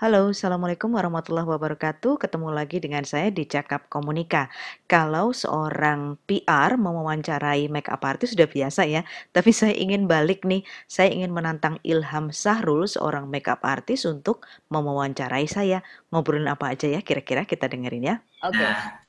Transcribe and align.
Halo, 0.00 0.32
Assalamualaikum 0.32 0.96
warahmatullahi 0.96 1.44
wabarakatuh. 1.44 2.24
Ketemu 2.24 2.48
lagi 2.56 2.80
dengan 2.80 3.04
saya 3.04 3.28
di 3.28 3.44
Cakap 3.44 3.92
Komunika. 3.92 4.48
Kalau 4.88 5.36
seorang 5.36 6.16
PR 6.24 6.80
mau 6.80 6.96
mewawancarai 6.96 7.68
makeup 7.68 8.00
artist 8.08 8.32
sudah 8.32 8.48
biasa 8.48 8.88
ya, 8.88 9.04
tapi 9.36 9.52
saya 9.60 9.76
ingin 9.76 10.08
balik 10.08 10.48
nih. 10.48 10.64
Saya 10.88 11.12
ingin 11.12 11.36
menantang 11.36 11.76
Ilham 11.84 12.32
Sahrul, 12.32 12.88
seorang 12.88 13.28
makeup 13.28 13.60
artist 13.60 14.08
untuk 14.08 14.48
mewawancarai 14.72 15.44
saya. 15.44 15.84
Ngobrolin 16.08 16.48
apa 16.48 16.72
aja 16.72 16.88
ya 16.88 17.04
kira-kira 17.04 17.44
kita 17.44 17.68
dengerin 17.68 18.04
ya. 18.08 18.16
Oke. 18.40 18.99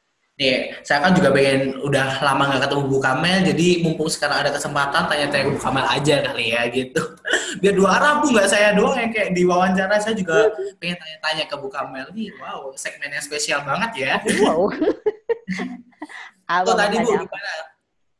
Nih, 0.42 0.74
saya 0.82 1.06
kan 1.06 1.14
juga 1.14 1.30
pengen 1.30 1.78
udah 1.86 2.18
lama 2.26 2.50
nggak 2.50 2.66
ketemu 2.66 2.84
Bu 2.90 2.98
Kamel, 2.98 3.46
jadi 3.46 3.68
mumpung 3.86 4.10
sekarang 4.10 4.42
ada 4.42 4.50
kesempatan 4.50 5.06
tanya-tanya 5.06 5.54
Bu 5.54 5.62
Kamel 5.62 5.86
aja 5.86 6.16
kali 6.26 6.50
ya 6.50 6.66
gitu. 6.74 6.98
Biar 7.62 7.78
dua 7.78 8.02
arah 8.02 8.26
Bu, 8.26 8.34
nggak 8.34 8.50
saya 8.50 8.74
doang 8.74 8.98
yang 8.98 9.14
kayak 9.14 9.38
di 9.38 9.46
wawancara, 9.46 10.02
saya 10.02 10.18
juga 10.18 10.50
pengen 10.82 10.98
tanya-tanya 10.98 11.46
ke 11.46 11.56
Bu 11.62 11.70
Kamel. 11.70 12.10
Nih, 12.18 12.34
wow, 12.42 12.74
segmennya 12.74 13.22
spesial 13.22 13.62
banget 13.62 13.92
ya. 14.02 14.14
Wow. 14.42 14.74
Tuh 16.66 16.74
tadi 16.74 16.96
Bu, 17.06 17.22
gimana? 17.22 17.52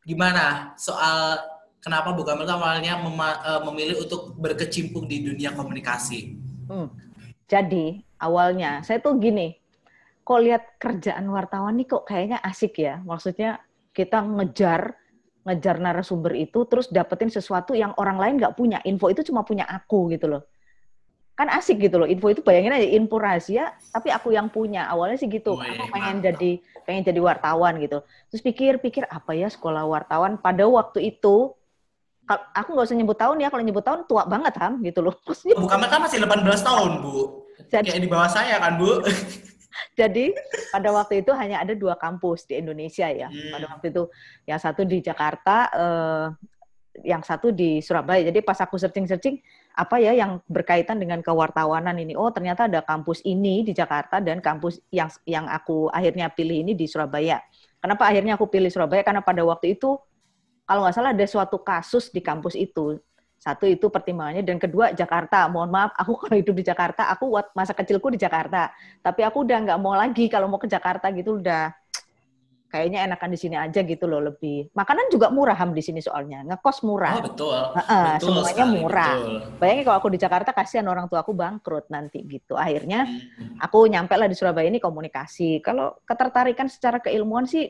Gimana 0.06 0.46
soal 0.78 1.42
kenapa 1.82 2.14
Bu 2.14 2.22
Kamel 2.22 2.46
awalnya 2.46 3.02
eh, 3.02 3.62
memilih 3.66 3.98
untuk 3.98 4.38
berkecimpung 4.38 5.10
di 5.10 5.26
dunia 5.26 5.58
komunikasi? 5.58 6.38
Hmm. 6.70 6.86
Jadi, 7.50 8.06
awalnya 8.22 8.86
saya 8.86 9.02
tuh 9.02 9.18
gini, 9.18 9.58
kok 10.22 10.40
lihat 10.42 10.64
kerjaan 10.78 11.26
wartawan 11.30 11.76
nih 11.78 11.88
kok 11.90 12.04
kayaknya 12.06 12.38
asik 12.42 12.80
ya. 12.82 13.02
Maksudnya 13.02 13.62
kita 13.92 14.22
ngejar 14.22 14.96
ngejar 15.42 15.82
narasumber 15.82 16.38
itu 16.38 16.70
terus 16.70 16.86
dapetin 16.94 17.34
sesuatu 17.34 17.74
yang 17.74 17.98
orang 17.98 18.22
lain 18.22 18.34
nggak 18.38 18.54
punya. 18.54 18.78
Info 18.86 19.10
itu 19.10 19.26
cuma 19.26 19.42
punya 19.42 19.66
aku 19.66 20.14
gitu 20.14 20.30
loh. 20.30 20.46
Kan 21.34 21.50
asik 21.50 21.82
gitu 21.82 21.98
loh. 21.98 22.06
Info 22.06 22.30
itu 22.30 22.46
bayangin 22.46 22.78
aja 22.78 22.86
info 22.86 23.18
rahasia 23.18 23.74
tapi 23.90 24.14
aku 24.14 24.30
yang 24.32 24.54
punya. 24.54 24.86
Awalnya 24.88 25.18
sih 25.18 25.30
gitu. 25.30 25.58
Aku 25.58 25.86
pengen 25.90 26.22
jadi 26.22 26.62
pengen 26.86 27.02
jadi 27.02 27.20
wartawan 27.20 27.82
gitu. 27.82 28.06
Terus 28.30 28.42
pikir-pikir 28.46 29.10
apa 29.10 29.34
ya 29.34 29.50
sekolah 29.50 29.90
wartawan 29.90 30.38
pada 30.38 30.70
waktu 30.70 31.18
itu 31.18 31.58
aku 32.30 32.70
nggak 32.78 32.88
usah 32.88 32.98
nyebut 32.98 33.18
tahun 33.18 33.44
ya 33.44 33.50
kalau 33.52 33.64
nyebut 33.66 33.84
tahun 33.84 34.02
tua 34.08 34.24
banget 34.30 34.54
ham 34.62 34.80
gitu 34.86 35.02
loh. 35.02 35.16
Maksudnya, 35.28 35.58
Bukan 35.58 35.78
kan 35.90 36.00
masih 36.00 36.22
18 36.22 36.46
tahun 36.62 36.92
bu. 37.02 37.14
Jadi, 37.72 37.88
Kayak 37.90 38.04
di 38.04 38.12
bawah 38.12 38.30
saya 38.30 38.56
kan 38.62 38.78
bu. 38.78 39.02
Jadi 40.02 40.34
pada 40.74 40.90
waktu 40.90 41.22
itu 41.22 41.30
hanya 41.38 41.62
ada 41.62 41.78
dua 41.78 41.94
kampus 41.94 42.50
di 42.50 42.58
Indonesia 42.58 43.06
ya. 43.06 43.30
Hmm. 43.30 43.54
Pada 43.54 43.66
waktu 43.78 43.94
itu 43.94 44.04
yang 44.50 44.58
satu 44.58 44.82
di 44.82 44.98
Jakarta, 44.98 45.70
eh, 45.70 46.28
yang 47.06 47.22
satu 47.24 47.54
di 47.54 47.80
Surabaya. 47.80 48.26
Jadi 48.26 48.42
pas 48.44 48.58
aku 48.60 48.76
searching-searching 48.76 49.40
apa 49.78 49.96
ya 50.04 50.12
yang 50.12 50.44
berkaitan 50.50 51.00
dengan 51.00 51.24
kewartawanan 51.24 51.96
ini. 52.02 52.18
Oh 52.18 52.34
ternyata 52.34 52.68
ada 52.68 52.84
kampus 52.84 53.24
ini 53.24 53.64
di 53.64 53.72
Jakarta 53.72 54.20
dan 54.20 54.44
kampus 54.44 54.82
yang 54.92 55.08
yang 55.24 55.46
aku 55.48 55.88
akhirnya 55.94 56.28
pilih 56.34 56.66
ini 56.66 56.74
di 56.76 56.90
Surabaya. 56.90 57.40
Kenapa 57.80 58.10
akhirnya 58.10 58.36
aku 58.36 58.52
pilih 58.52 58.70
Surabaya? 58.70 59.02
Karena 59.06 59.24
pada 59.24 59.42
waktu 59.46 59.80
itu 59.80 59.98
kalau 60.68 60.86
nggak 60.86 60.96
salah 60.96 61.12
ada 61.16 61.26
suatu 61.28 61.58
kasus 61.64 62.12
di 62.12 62.20
kampus 62.20 62.56
itu 62.56 63.00
satu 63.42 63.66
itu 63.66 63.90
pertimbangannya 63.90 64.46
dan 64.46 64.62
kedua 64.62 64.94
Jakarta. 64.94 65.50
Mohon 65.50 65.70
maaf, 65.74 65.92
aku 65.98 66.14
kalau 66.22 66.38
hidup 66.38 66.54
di 66.54 66.66
Jakarta, 66.66 67.10
aku 67.10 67.34
buat 67.34 67.50
masa 67.58 67.74
kecilku 67.74 68.14
di 68.14 68.22
Jakarta. 68.22 68.70
Tapi 69.02 69.26
aku 69.26 69.42
udah 69.42 69.58
nggak 69.66 69.80
mau 69.82 69.98
lagi 69.98 70.30
kalau 70.30 70.46
mau 70.46 70.62
ke 70.62 70.70
Jakarta 70.70 71.10
gitu 71.10 71.42
udah 71.42 71.74
kayaknya 72.72 73.04
enakan 73.04 73.36
di 73.36 73.40
sini 73.42 73.58
aja 73.58 73.82
gitu 73.82 74.06
loh 74.06 74.22
lebih. 74.24 74.72
Makanan 74.72 75.12
juga 75.12 75.28
murah 75.28 75.58
ham 75.58 75.76
di 75.76 75.84
sini 75.84 76.00
soalnya, 76.00 76.46
ngekos 76.48 76.86
murah. 76.88 77.20
Oh 77.20 77.26
betul. 77.28 77.52
Nah, 77.52 78.16
betul 78.16 78.32
semuanya 78.32 78.54
sekali, 78.54 78.78
murah. 78.80 79.16
Betul. 79.18 79.36
Bayangin 79.60 79.84
kalau 79.84 79.98
aku 79.98 80.10
di 80.14 80.20
Jakarta 80.22 80.50
kasihan 80.56 80.88
orang 80.88 81.06
tua 81.12 81.20
aku 81.26 81.34
bangkrut 81.36 81.92
nanti 81.92 82.24
gitu. 82.24 82.56
Akhirnya 82.56 83.10
hmm. 83.10 83.60
aku 83.60 83.90
nyampe 83.92 84.16
lah 84.16 84.32
di 84.32 84.38
Surabaya 84.38 84.72
ini 84.72 84.80
komunikasi. 84.80 85.60
Kalau 85.60 86.00
ketertarikan 86.08 86.72
secara 86.72 87.04
keilmuan 87.04 87.44
sih 87.44 87.68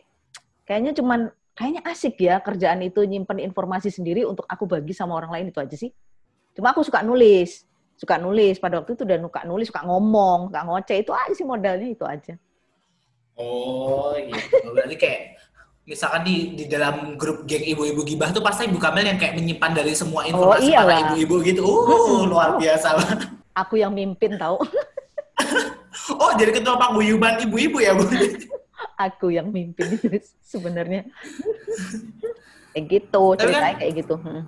kayaknya 0.67 0.93
cuman 0.93 1.33
kayaknya 1.56 1.81
asik 1.88 2.16
ya 2.22 2.39
kerjaan 2.39 2.79
itu 2.81 3.03
nyimpen 3.03 3.44
informasi 3.44 3.91
sendiri 3.91 4.23
untuk 4.23 4.47
aku 4.47 4.66
bagi 4.67 4.95
sama 4.95 5.17
orang 5.19 5.31
lain 5.31 5.45
itu 5.51 5.59
aja 5.59 5.75
sih. 5.75 5.91
Cuma 6.56 6.75
aku 6.75 6.84
suka 6.84 7.03
nulis, 7.03 7.63
suka 7.95 8.19
nulis 8.19 8.59
pada 8.59 8.79
waktu 8.79 8.95
itu 8.95 9.03
udah 9.07 9.17
suka 9.22 9.41
nulis, 9.47 9.67
suka 9.72 9.81
ngomong, 9.88 10.51
suka 10.51 10.61
ngoceh 10.67 10.97
itu 11.00 11.11
aja 11.16 11.34
sih 11.35 11.47
modalnya 11.47 11.88
itu 11.88 12.03
aja. 12.03 12.34
Oh 13.40 14.11
gitu, 14.19 14.67
berarti 14.75 14.95
kayak 15.00 15.22
misalkan 15.88 16.22
di 16.28 16.53
di 16.53 16.66
dalam 16.69 17.17
grup 17.17 17.47
geng 17.50 17.66
ibu-ibu 17.66 18.06
gibah 18.06 18.29
tuh 18.29 18.44
pasti 18.44 18.69
ibu 18.69 18.78
Kamel 18.78 19.07
yang 19.07 19.17
kayak 19.17 19.34
menyimpan 19.34 19.72
dari 19.73 19.97
semua 19.97 20.28
oh, 20.28 20.29
informasi 20.29 20.69
oh, 20.72 20.78
para 20.78 20.95
ibu-ibu 21.09 21.35
gitu. 21.41 21.61
Uh, 21.63 22.28
luar 22.28 22.59
biasa 22.59 22.95
Aku 23.51 23.75
yang 23.75 23.91
mimpin 23.91 24.40
tahu. 24.40 24.61
oh, 26.22 26.31
jadi 26.40 26.51
ketua 26.56 26.79
paguyuban 26.79 27.44
ibu-ibu 27.44 27.84
ya, 27.84 27.91
Bu? 27.91 28.07
aku 28.97 29.33
yang 29.33 29.49
mimpin 29.49 29.97
sebenarnya. 30.51 31.07
kayak 32.71 32.85
gitu, 32.87 33.23
kan 33.35 33.39
ceritanya 33.43 33.73
kan, 33.75 33.79
kayak 33.83 33.93
gitu. 33.99 34.15
Hmm. 34.15 34.43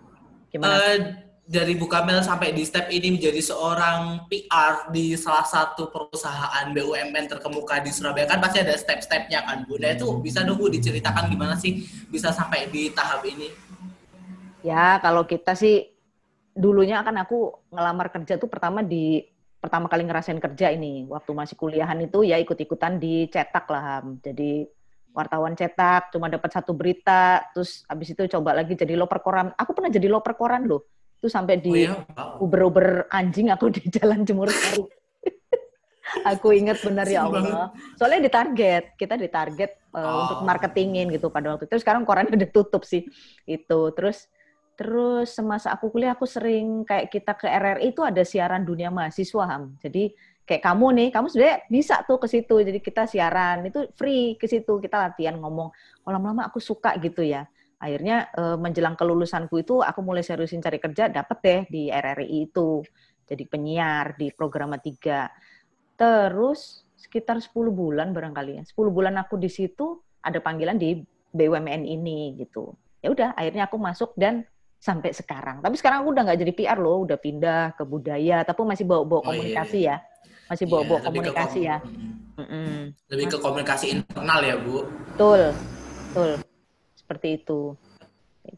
Gimana? 0.48 0.72
Uh, 0.80 0.98
dari 1.44 1.76
Bu 1.76 1.92
Kamel 1.92 2.24
sampai 2.24 2.56
di 2.56 2.64
step 2.64 2.88
ini 2.88 3.20
menjadi 3.20 3.44
seorang 3.44 4.32
PR 4.32 4.88
di 4.96 5.12
salah 5.20 5.44
satu 5.44 5.92
perusahaan 5.92 6.72
BUMN 6.72 7.28
terkemuka 7.28 7.84
di 7.84 7.92
Surabaya 7.92 8.24
kan 8.24 8.40
pasti 8.40 8.64
ada 8.64 8.72
step-stepnya 8.80 9.44
kan 9.44 9.68
Bu. 9.68 9.76
Nah 9.76 9.92
itu 9.92 10.08
bisa 10.24 10.40
dong 10.48 10.56
Bu 10.56 10.72
diceritakan 10.72 11.28
gimana 11.28 11.60
sih 11.60 11.84
bisa 12.08 12.32
sampai 12.32 12.72
di 12.72 12.96
tahap 12.96 13.28
ini? 13.28 13.52
Ya 14.64 15.04
kalau 15.04 15.28
kita 15.28 15.52
sih 15.52 15.92
dulunya 16.56 17.04
kan 17.04 17.20
aku 17.20 17.52
ngelamar 17.76 18.08
kerja 18.14 18.40
tuh 18.40 18.48
pertama 18.48 18.80
di 18.80 19.33
pertama 19.64 19.88
kali 19.88 20.04
ngerasain 20.04 20.44
kerja 20.44 20.76
ini 20.76 21.08
waktu 21.08 21.32
masih 21.32 21.56
kuliahan 21.56 21.96
itu 22.04 22.28
ya 22.28 22.36
ikut-ikutan 22.36 23.00
dicetak 23.00 23.64
lah 23.72 24.04
jadi 24.20 24.68
wartawan 25.16 25.56
cetak 25.56 26.12
cuma 26.12 26.28
dapat 26.28 26.52
satu 26.52 26.76
berita 26.76 27.48
terus 27.56 27.88
habis 27.88 28.12
itu 28.12 28.28
coba 28.28 28.52
lagi 28.52 28.76
jadi 28.76 29.00
loper 29.00 29.24
koran 29.24 29.56
aku 29.56 29.72
pernah 29.72 29.88
jadi 29.88 30.12
loper 30.12 30.36
koran 30.36 30.68
loh. 30.68 30.84
Itu 31.24 31.32
sampai 31.32 31.56
di 31.64 31.72
oh, 31.72 31.96
iya? 31.96 31.96
uber-uber 32.44 33.08
anjing 33.08 33.48
aku 33.48 33.72
di 33.80 33.88
jalan 33.88 34.28
jemur 34.28 34.52
sari. 34.52 34.84
Aku 36.36 36.54
ingat 36.54 36.78
benar 36.86 37.10
ya 37.10 37.26
Allah. 37.26 37.74
Soalnya 37.98 38.30
ditarget 38.30 38.94
kita 39.02 39.18
ditarget 39.18 39.82
uh, 39.96 39.98
oh. 39.98 40.18
untuk 40.22 40.38
marketingin 40.46 41.10
gitu 41.10 41.34
pada 41.34 41.56
waktu 41.56 41.66
itu. 41.66 41.82
Sekarang 41.82 42.06
korannya 42.06 42.38
udah 42.38 42.52
tutup 42.54 42.86
sih 42.86 43.08
itu. 43.50 43.80
Terus 43.98 44.30
Terus 44.74 45.38
semasa 45.38 45.70
aku 45.70 45.94
kuliah 45.94 46.18
aku 46.18 46.26
sering 46.26 46.82
kayak 46.82 47.14
kita 47.14 47.38
ke 47.38 47.46
RRI 47.46 47.94
itu 47.94 48.02
ada 48.02 48.26
siaran 48.26 48.66
dunia 48.66 48.90
mahasiswa 48.90 49.46
Ham. 49.46 49.78
Jadi 49.78 50.10
kayak 50.50 50.64
kamu 50.66 50.88
nih, 50.98 51.10
kamu 51.14 51.26
sebenarnya 51.30 51.58
bisa 51.70 51.96
tuh 52.10 52.18
ke 52.18 52.28
situ. 52.28 52.56
Jadi 52.58 52.80
kita 52.82 53.06
siaran 53.06 53.70
itu 53.70 53.86
free 53.94 54.34
ke 54.36 54.50
situ, 54.50 54.82
kita 54.82 54.98
latihan 54.98 55.38
ngomong. 55.38 55.70
Kalau 56.02 56.12
lama-lama 56.18 56.50
aku 56.50 56.58
suka 56.58 56.98
gitu 56.98 57.22
ya. 57.22 57.46
Akhirnya 57.78 58.34
eh, 58.34 58.58
menjelang 58.58 58.98
kelulusanku 58.98 59.62
itu 59.62 59.84
aku 59.84 60.00
mulai 60.02 60.26
seriusin 60.26 60.64
cari 60.64 60.82
kerja, 60.82 61.12
dapet 61.12 61.38
deh 61.46 61.62
di 61.70 61.82
RRI 61.94 62.50
itu. 62.50 62.82
Jadi 63.30 63.44
penyiar 63.46 64.18
di 64.18 64.34
program 64.34 64.74
3. 64.74 66.00
Terus 66.00 66.90
sekitar 66.98 67.38
10 67.38 67.54
bulan 67.70 68.10
barangkali 68.10 68.52
ya. 68.58 68.64
10 68.66 68.90
bulan 68.90 69.22
aku 69.22 69.38
di 69.38 69.54
situ 69.54 70.02
ada 70.24 70.42
panggilan 70.42 70.82
di 70.82 70.98
BUMN 71.34 71.84
ini 71.86 72.34
gitu. 72.40 72.74
Ya 73.04 73.12
udah, 73.12 73.30
akhirnya 73.36 73.68
aku 73.68 73.76
masuk 73.76 74.16
dan 74.16 74.48
sampai 74.84 75.16
sekarang. 75.16 75.64
Tapi 75.64 75.80
sekarang 75.80 76.04
aku 76.04 76.12
udah 76.12 76.24
nggak 76.28 76.40
jadi 76.44 76.52
PR 76.52 76.78
loh, 76.84 77.08
udah 77.08 77.16
pindah 77.16 77.72
ke 77.80 77.88
budaya, 77.88 78.44
tapi 78.44 78.68
masih 78.68 78.84
bawa-bawa 78.84 79.24
oh, 79.24 79.32
komunikasi 79.32 79.88
iya, 79.88 79.96
iya. 79.96 79.96
ya, 79.96 80.48
masih 80.52 80.66
bawa-bawa 80.68 81.00
iya, 81.00 81.06
komunikasi 81.08 81.60
ya. 81.64 81.78
Mm 82.36 82.44
-mm. 82.44 82.76
Lebih 83.08 83.26
ke 83.32 83.38
komunikasi 83.40 83.86
internal 83.96 84.40
ya 84.44 84.56
bu. 84.60 84.84
Betul, 85.16 85.42
betul, 86.12 86.32
seperti 87.00 87.28
itu 87.40 87.80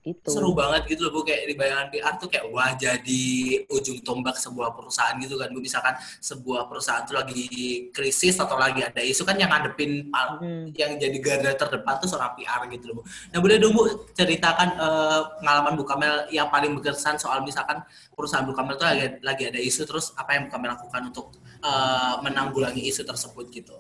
gitu. 0.02 0.30
Seru 0.30 0.52
banget 0.58 0.90
gitu 0.90 1.08
loh 1.08 1.22
Bu 1.22 1.22
kayak 1.22 1.46
di 1.46 1.54
bayangan 1.54 1.88
PR 1.94 2.14
tuh 2.18 2.30
kayak 2.30 2.46
wah 2.50 2.74
jadi 2.74 3.26
ujung 3.70 4.02
tombak 4.02 4.38
sebuah 4.38 4.74
perusahaan 4.74 5.14
gitu 5.22 5.38
kan 5.38 5.54
Bu 5.54 5.62
misalkan 5.62 5.94
sebuah 6.22 6.66
perusahaan 6.66 7.06
tuh 7.06 7.14
lagi 7.14 7.46
krisis 7.94 8.38
atau 8.42 8.58
lagi 8.58 8.82
ada 8.82 9.02
isu 9.02 9.22
kan 9.22 9.38
yang 9.38 9.54
ngadepin 9.54 10.10
hmm. 10.10 10.74
yang 10.74 10.98
jadi 10.98 11.18
garda 11.22 11.52
terdepan 11.54 12.02
tuh 12.02 12.10
seorang 12.10 12.34
PR 12.34 12.66
gitu 12.74 12.86
loh 12.92 12.96
Bu. 13.00 13.04
Nah 13.06 13.40
boleh 13.42 13.58
dong 13.62 13.74
Bu 13.78 13.82
ceritakan 14.18 14.70
uh, 14.82 15.22
pengalaman 15.42 15.74
Bu 15.78 15.84
Kamel 15.86 16.16
yang 16.34 16.50
paling 16.50 16.74
berkesan 16.74 17.22
soal 17.22 17.46
misalkan 17.46 17.86
perusahaan 18.18 18.46
Bu 18.46 18.58
Kamel 18.58 18.78
tuh 18.81 18.90
lagi, 18.90 19.22
lagi 19.22 19.44
ada 19.50 19.60
isu 19.62 19.86
terus 19.86 20.18
apa 20.18 20.34
yang 20.34 20.50
Bu 20.50 20.52
Kamel 20.58 20.74
lakukan 20.74 21.02
untuk 21.14 21.38
uh, 21.62 22.18
menanggulangi 22.26 22.81
isu 22.90 23.06
tersebut 23.06 23.54
gitu. 23.54 23.78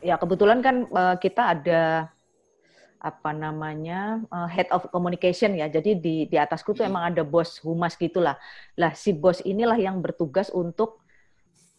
Ya 0.00 0.16
kebetulan 0.16 0.64
kan 0.64 0.88
uh, 0.90 1.16
kita 1.20 1.54
ada 1.54 2.08
apa 3.00 3.32
namanya 3.32 4.20
uh, 4.28 4.44
head 4.44 4.68
of 4.70 4.84
communication 4.92 5.56
ya. 5.56 5.66
Jadi 5.72 5.96
di 5.96 6.14
di 6.28 6.36
atasku 6.36 6.76
tuh 6.76 6.84
emang 6.84 7.08
ada 7.08 7.24
bos 7.24 7.56
humas 7.64 7.96
gitulah. 7.96 8.36
Lah 8.76 8.92
si 8.92 9.16
bos 9.16 9.40
inilah 9.42 9.80
yang 9.80 10.04
bertugas 10.04 10.52
untuk 10.52 11.00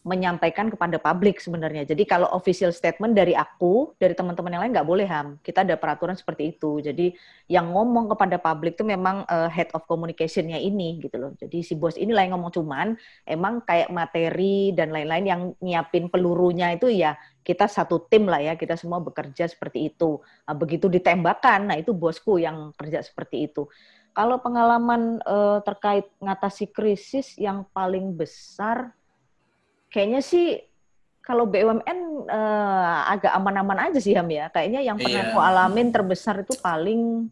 menyampaikan 0.01 0.74
kepada 0.74 0.98
publik 0.98 1.38
sebenarnya. 1.38 1.86
Jadi 1.86 2.09
kalau 2.09 2.25
official 2.33 2.74
statement 2.74 3.13
dari 3.13 3.38
aku, 3.38 3.94
dari 4.01 4.18
teman-teman 4.18 4.50
yang 4.57 4.62
lain 4.65 4.74
nggak 4.74 4.89
boleh 4.89 5.06
ham. 5.06 5.38
Kita 5.45 5.62
ada 5.62 5.77
peraturan 5.77 6.18
seperti 6.18 6.57
itu. 6.57 6.81
Jadi 6.81 7.13
yang 7.45 7.69
ngomong 7.69 8.09
kepada 8.09 8.42
publik 8.42 8.74
itu 8.74 8.81
memang 8.81 9.30
uh, 9.30 9.45
head 9.45 9.69
of 9.77 9.86
communication-nya 9.86 10.57
ini 10.57 10.98
gitu 11.06 11.21
loh. 11.21 11.31
Jadi 11.38 11.62
si 11.62 11.77
bos 11.77 12.01
ini 12.01 12.09
lah 12.18 12.25
yang 12.25 12.33
ngomong 12.33 12.50
cuman 12.50 12.88
emang 13.30 13.62
kayak 13.62 13.94
materi 13.94 14.74
dan 14.74 14.89
lain-lain 14.89 15.25
yang 15.25 15.42
nyiapin 15.62 16.09
pelurunya 16.09 16.74
itu 16.74 16.89
ya 16.89 17.13
kita 17.42 17.65
satu 17.65 18.06
tim 18.06 18.30
lah 18.30 18.42
ya, 18.42 18.54
kita 18.54 18.77
semua 18.77 19.01
bekerja 19.01 19.50
seperti 19.50 19.89
itu. 19.94 20.21
Nah, 20.45 20.54
begitu 20.54 20.86
ditembakkan, 20.86 21.74
nah 21.74 21.77
itu 21.77 21.89
bosku 21.89 22.38
yang 22.38 22.69
kerja 22.77 23.01
seperti 23.01 23.50
itu. 23.50 23.65
Kalau 24.13 24.44
pengalaman 24.44 25.24
uh, 25.24 25.63
terkait 25.63 26.06
ngatasi 26.21 26.69
krisis 26.69 27.33
yang 27.39 27.63
paling 27.71 28.13
besar 28.13 28.94
kayaknya 29.91 30.23
sih 30.23 30.57
kalau 31.21 31.45
BUMN 31.45 32.27
uh, 32.27 32.99
agak 33.13 33.31
aman-aman 33.38 33.91
aja 33.91 33.99
sih 34.01 34.17
Ham 34.17 34.27
ya. 34.31 34.49
Kayaknya 34.49 34.81
yang 34.81 34.97
pernah 34.97 35.21
yeah. 35.21 35.29
aku 35.29 35.39
alamin 35.39 35.93
terbesar 35.93 36.41
itu 36.41 36.57
paling 36.57 37.29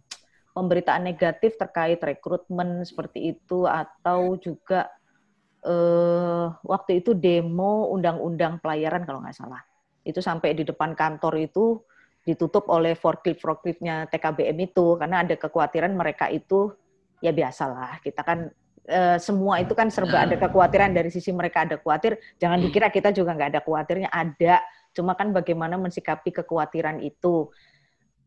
pemberitaan 0.53 1.01
negatif 1.01 1.57
terkait 1.57 1.97
rekrutmen 1.97 2.85
seperti 2.85 3.33
itu 3.33 3.65
atau 3.65 4.37
juga 4.37 4.91
uh, 5.65 6.53
waktu 6.61 7.01
itu 7.01 7.17
demo 7.17 7.89
undang-undang 7.89 8.61
pelayaran 8.61 9.07
kalau 9.09 9.25
nggak 9.25 9.35
salah. 9.35 9.63
Itu 10.05 10.21
sampai 10.21 10.53
di 10.53 10.63
depan 10.67 10.93
kantor 10.93 11.33
itu 11.41 11.81
ditutup 12.27 12.69
oleh 12.69 12.93
forklift 12.93 13.41
forkliftnya 13.41 14.05
TKBM 14.05 14.69
itu 14.69 14.99
karena 15.01 15.25
ada 15.25 15.33
kekhawatiran 15.33 15.89
mereka 15.97 16.29
itu 16.29 16.69
ya 17.23 17.33
biasalah 17.33 17.97
kita 18.05 18.21
kan 18.21 18.53
Eh, 18.89 19.17
semua 19.21 19.61
itu 19.61 19.77
kan 19.77 19.93
serba 19.93 20.25
ada 20.25 20.33
kekhawatiran 20.33 20.89
dari 20.89 21.13
sisi 21.13 21.29
mereka 21.29 21.61
ada 21.61 21.77
khawatir. 21.77 22.17
Jangan 22.41 22.57
hmm. 22.57 22.65
dikira 22.65 22.89
kita 22.89 23.13
juga 23.13 23.37
nggak 23.37 23.49
ada 23.53 23.61
khawatirnya, 23.61 24.09
ada. 24.09 24.65
Cuma 24.97 25.13
kan 25.13 25.29
bagaimana 25.29 25.77
mensikapi 25.77 26.33
kekhawatiran 26.33 26.97
itu. 27.05 27.53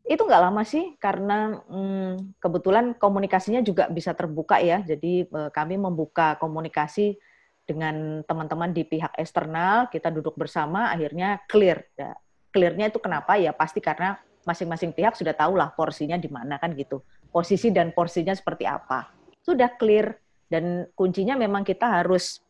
Itu 0.06 0.23
nggak 0.23 0.38
lama 0.38 0.62
sih, 0.62 0.94
karena 1.03 1.59
hmm, 1.67 2.38
kebetulan 2.38 2.94
komunikasinya 2.94 3.59
juga 3.67 3.91
bisa 3.91 4.14
terbuka 4.14 4.62
ya. 4.62 4.87
Jadi 4.87 5.26
eh, 5.26 5.50
kami 5.50 5.82
membuka 5.82 6.38
komunikasi 6.38 7.19
dengan 7.67 8.23
teman-teman 8.23 8.70
di 8.70 8.87
pihak 8.87 9.19
eksternal, 9.19 9.91
kita 9.91 10.14
duduk 10.14 10.38
bersama, 10.38 10.94
akhirnya 10.94 11.43
clear. 11.50 11.91
Ya, 11.99 12.14
clearnya 12.55 12.94
itu 12.94 13.03
kenapa? 13.03 13.35
Ya 13.35 13.50
pasti 13.50 13.82
karena 13.82 14.14
masing-masing 14.47 14.94
pihak 14.94 15.19
sudah 15.19 15.35
tahu 15.35 15.59
lah 15.59 15.75
porsinya 15.75 16.14
di 16.14 16.31
mana 16.31 16.55
kan 16.62 16.70
gitu. 16.79 17.03
Posisi 17.35 17.75
dan 17.75 17.91
porsinya 17.91 18.31
seperti 18.31 18.62
apa. 18.62 19.11
Sudah 19.43 19.75
clear, 19.75 20.22
dan 20.52 20.84
kuncinya 20.93 21.32
memang 21.32 21.64
kita 21.64 22.04
harus 22.04 22.44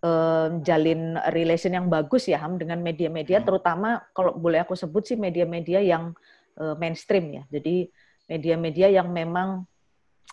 um, 0.00 0.64
jalin 0.64 1.20
relation 1.36 1.76
yang 1.76 1.92
bagus 1.92 2.24
ya 2.24 2.40
Ham 2.40 2.56
dengan 2.56 2.80
media-media, 2.80 3.40
hmm. 3.40 3.46
terutama 3.46 4.00
kalau 4.16 4.32
boleh 4.32 4.64
aku 4.64 4.72
sebut 4.72 5.04
sih 5.04 5.20
media-media 5.20 5.84
yang 5.84 6.16
uh, 6.56 6.74
mainstream 6.80 7.28
ya. 7.28 7.42
Jadi 7.52 7.92
media-media 8.24 8.88
yang 8.88 9.12
memang 9.12 9.68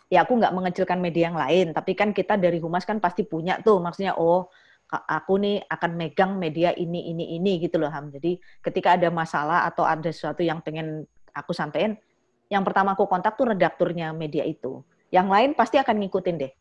ya 0.08 0.24
aku 0.24 0.40
nggak 0.40 0.56
mengecilkan 0.56 1.00
media 1.04 1.28
yang 1.28 1.38
lain, 1.38 1.76
tapi 1.76 1.92
kan 1.92 2.16
kita 2.16 2.40
dari 2.40 2.64
humas 2.64 2.88
kan 2.88 3.04
pasti 3.04 3.28
punya 3.28 3.60
tuh, 3.60 3.84
maksudnya 3.84 4.16
oh 4.16 4.48
aku 4.88 5.36
nih 5.44 5.68
akan 5.68 5.92
megang 6.00 6.40
media 6.40 6.72
ini 6.72 7.12
ini 7.12 7.36
ini 7.36 7.60
gitu 7.60 7.76
loh 7.76 7.92
Ham. 7.92 8.08
Jadi 8.08 8.40
ketika 8.64 8.96
ada 8.96 9.12
masalah 9.12 9.68
atau 9.68 9.84
ada 9.84 10.08
sesuatu 10.08 10.40
yang 10.40 10.64
pengen 10.64 11.04
aku 11.36 11.52
sampaikan, 11.52 12.00
yang 12.48 12.64
pertama 12.64 12.96
aku 12.96 13.04
kontak 13.04 13.36
tuh 13.36 13.52
redakturnya 13.52 14.16
media 14.16 14.48
itu. 14.48 14.80
Yang 15.12 15.28
lain 15.28 15.50
pasti 15.60 15.76
akan 15.76 16.04
ngikutin 16.04 16.36
deh 16.40 16.52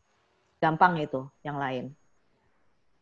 gampang 0.57 0.97
itu 1.01 1.25
yang 1.45 1.57
lain. 1.57 1.93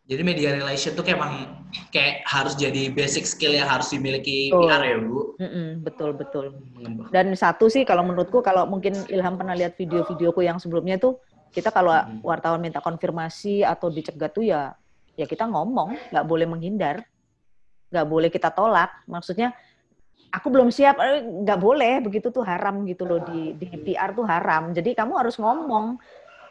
Jadi 0.06 0.22
media 0.22 0.54
relation 0.54 0.94
tuh 0.94 1.02
kayak 1.02 1.18
emang 1.18 1.66
kayak 1.90 2.22
harus 2.30 2.54
jadi 2.54 2.94
basic 2.94 3.26
skill 3.26 3.58
yang 3.58 3.66
harus 3.66 3.90
dimiliki 3.90 4.54
betul. 4.54 4.70
PR 4.70 4.82
ya 4.86 4.98
bu. 5.02 5.20
Mm-mm, 5.42 5.70
betul 5.82 6.10
betul. 6.14 6.46
Dan 7.10 7.34
satu 7.34 7.66
sih 7.74 7.82
kalau 7.82 8.06
menurutku 8.06 8.46
kalau 8.46 8.70
mungkin 8.70 8.94
Ilham 9.10 9.34
pernah 9.34 9.58
lihat 9.58 9.74
video-videoku 9.74 10.46
yang 10.46 10.62
sebelumnya 10.62 11.02
tuh 11.02 11.18
kita 11.50 11.74
kalau 11.74 11.96
wartawan 12.22 12.62
minta 12.62 12.84
konfirmasi 12.84 13.66
atau 13.66 13.90
dicegat 13.90 14.36
tuh 14.36 14.46
ya 14.46 14.78
ya 15.16 15.26
kita 15.26 15.48
ngomong 15.48 16.12
nggak 16.12 16.26
boleh 16.28 16.46
menghindar 16.46 17.02
nggak 17.90 18.08
boleh 18.12 18.28
kita 18.28 18.52
tolak 18.52 18.92
maksudnya 19.08 19.56
aku 20.28 20.52
belum 20.52 20.68
siap 20.68 21.00
eh, 21.00 21.24
nggak 21.24 21.60
boleh 21.60 22.04
begitu 22.04 22.28
tuh 22.28 22.44
haram 22.44 22.84
gitu 22.84 23.08
loh 23.08 23.24
di 23.24 23.56
di 23.56 23.72
PR 23.72 24.12
tuh 24.12 24.28
haram 24.28 24.76
jadi 24.76 24.92
kamu 24.92 25.16
harus 25.16 25.40
ngomong 25.40 25.96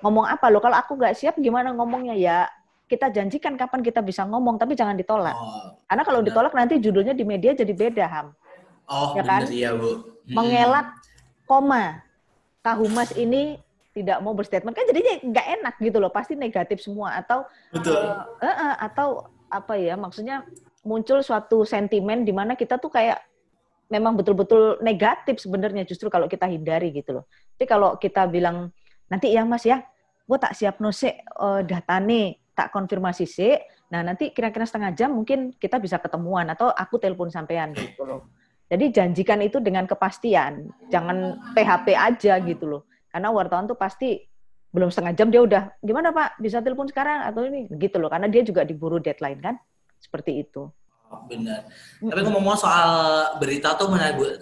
ngomong 0.05 0.29
apa? 0.29 0.53
Loh 0.53 0.61
kalau 0.61 0.77
aku 0.77 1.01
nggak 1.01 1.17
siap 1.17 1.41
gimana 1.41 1.73
ngomongnya? 1.73 2.13
Ya 2.13 2.39
kita 2.85 3.09
janjikan 3.09 3.57
kapan 3.57 3.81
kita 3.81 4.05
bisa 4.05 4.29
ngomong 4.29 4.61
tapi 4.61 4.77
jangan 4.77 4.93
ditolak. 4.93 5.33
Oh, 5.33 5.73
karena 5.89 6.03
kalau 6.05 6.21
ditolak 6.21 6.53
nanti 6.53 6.77
judulnya 6.77 7.17
di 7.17 7.25
media 7.25 7.57
jadi 7.57 7.73
beda 7.73 8.05
ham. 8.05 8.37
Oh 8.85 9.17
ya 9.17 9.25
kan? 9.25 9.49
Iya 9.49 9.73
bu. 9.73 9.91
Hmm. 10.29 10.35
mengelak 10.37 10.89
koma. 11.49 12.05
Tahu 12.61 12.89
mas 12.93 13.13
ini 13.17 13.57
tidak 13.97 14.21
mau 14.21 14.37
berstatement. 14.37 14.77
Kan 14.77 14.85
jadinya 14.85 15.21
nggak 15.25 15.47
enak 15.61 15.75
gitu 15.81 15.97
loh 16.01 16.13
pasti 16.13 16.37
negatif 16.37 16.85
semua. 16.85 17.17
Atau 17.17 17.49
Betul. 17.73 17.97
Uh, 17.97 18.45
uh, 18.45 18.49
uh, 18.49 18.75
atau 18.85 19.09
apa 19.49 19.81
ya 19.81 19.97
maksudnya 19.97 20.45
muncul 20.85 21.25
suatu 21.25 21.65
sentimen 21.65 22.29
di 22.29 22.33
mana 22.37 22.53
kita 22.57 22.77
tuh 22.77 22.93
kayak 22.93 23.21
memang 23.89 24.17
betul-betul 24.17 24.81
negatif 24.81 25.41
sebenarnya 25.41 25.85
justru 25.85 26.09
kalau 26.13 26.29
kita 26.29 26.45
hindari 26.49 26.93
gitu 26.93 27.21
loh. 27.21 27.25
Tapi 27.57 27.65
kalau 27.65 27.97
kita 27.97 28.29
bilang 28.29 28.73
nanti 29.09 29.33
ya 29.33 29.45
Mas 29.45 29.65
ya 29.65 29.85
gue 30.25 30.39
tak 30.41 30.57
siap 30.57 30.81
no 30.81 30.89
uh, 30.89 31.61
datane 31.65 32.41
tak 32.57 32.73
konfirmasi 32.73 33.25
sih 33.29 33.55
nah 33.93 34.01
nanti 34.01 34.33
kira-kira 34.33 34.65
setengah 34.65 34.97
jam 34.97 35.13
mungkin 35.13 35.53
kita 35.55 35.79
bisa 35.79 36.01
ketemuan 36.01 36.49
atau 36.51 36.73
aku 36.73 36.99
telepon 36.99 37.31
sampean 37.31 37.77
gitu 37.77 38.03
loh. 38.03 38.27
Jadi 38.65 38.91
janjikan 38.91 39.39
itu 39.45 39.61
dengan 39.61 39.85
kepastian 39.85 40.73
jangan 40.89 41.39
PHP 41.53 41.95
aja 41.95 42.41
gitu 42.41 42.65
loh. 42.65 42.83
Karena 43.13 43.31
wartawan 43.31 43.69
tuh 43.69 43.79
pasti 43.79 44.19
belum 44.75 44.91
setengah 44.91 45.15
jam 45.15 45.29
dia 45.31 45.45
udah 45.45 45.63
gimana 45.85 46.11
pak? 46.11 46.41
Bisa 46.41 46.65
telepon 46.65 46.89
sekarang? 46.89 47.29
Atau 47.29 47.47
ini 47.47 47.69
gitu 47.77 48.01
loh. 48.01 48.09
Karena 48.09 48.27
dia 48.27 48.43
juga 48.43 48.65
diburu 48.65 48.99
deadline 48.99 49.39
kan 49.39 49.55
seperti 50.01 50.43
itu. 50.43 50.67
Oh, 51.13 51.21
benar. 51.31 51.69
Tapi 52.03 52.21
ngomong 52.25 52.59
soal 52.59 52.91
berita 53.39 53.77
tuh 53.79 53.93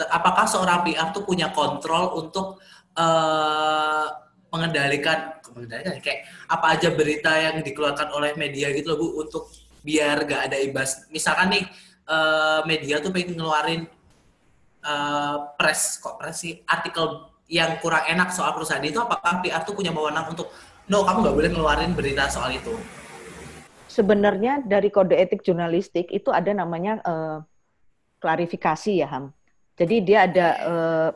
apakah 0.08 0.46
seorang 0.46 0.86
PR 0.86 1.12
tuh 1.12 1.26
punya 1.26 1.50
kontrol 1.52 2.16
untuk 2.16 2.62
uh, 2.96 4.06
mengendalikan 4.52 5.40
mengendalikan 5.56 5.96
kayak 6.04 6.28
apa 6.46 6.66
aja 6.76 6.88
berita 6.92 7.32
yang 7.32 7.64
dikeluarkan 7.64 8.12
oleh 8.12 8.36
media 8.36 8.68
gitu 8.76 8.92
loh 8.92 8.98
Bu 9.00 9.06
untuk 9.24 9.48
biar 9.82 10.28
gak 10.28 10.52
ada 10.52 10.56
imbas. 10.60 11.08
Misalkan 11.08 11.56
nih 11.56 11.64
uh, 12.06 12.60
media 12.68 13.00
tuh 13.00 13.10
pengen 13.10 13.34
ngeluarin 13.34 13.88
uh, 14.84 15.56
press 15.56 15.98
kok 15.98 16.20
press 16.20 16.44
sih 16.44 16.60
artikel 16.68 17.32
yang 17.50 17.76
kurang 17.80 18.04
enak 18.08 18.32
soal 18.32 18.52
perusahaan 18.56 18.84
itu 18.84 18.96
apakah 19.00 19.44
PR 19.44 19.64
tuh 19.64 19.76
punya 19.76 19.92
wewenang 19.92 20.32
untuk 20.32 20.48
no 20.88 21.04
kamu 21.04 21.18
nggak 21.24 21.36
boleh 21.36 21.50
ngeluarin 21.52 21.92
berita 21.96 22.28
soal 22.28 22.52
itu? 22.52 22.76
Sebenarnya 23.88 24.64
dari 24.64 24.88
kode 24.88 25.12
etik 25.16 25.44
jurnalistik 25.44 26.08
itu 26.08 26.32
ada 26.32 26.48
namanya 26.56 27.00
uh, 27.04 27.38
klarifikasi 28.24 29.04
ya 29.04 29.08
Ham. 29.12 29.36
Jadi 29.76 29.96
dia 30.00 30.24
ada 30.24 30.48
uh, 30.64 31.10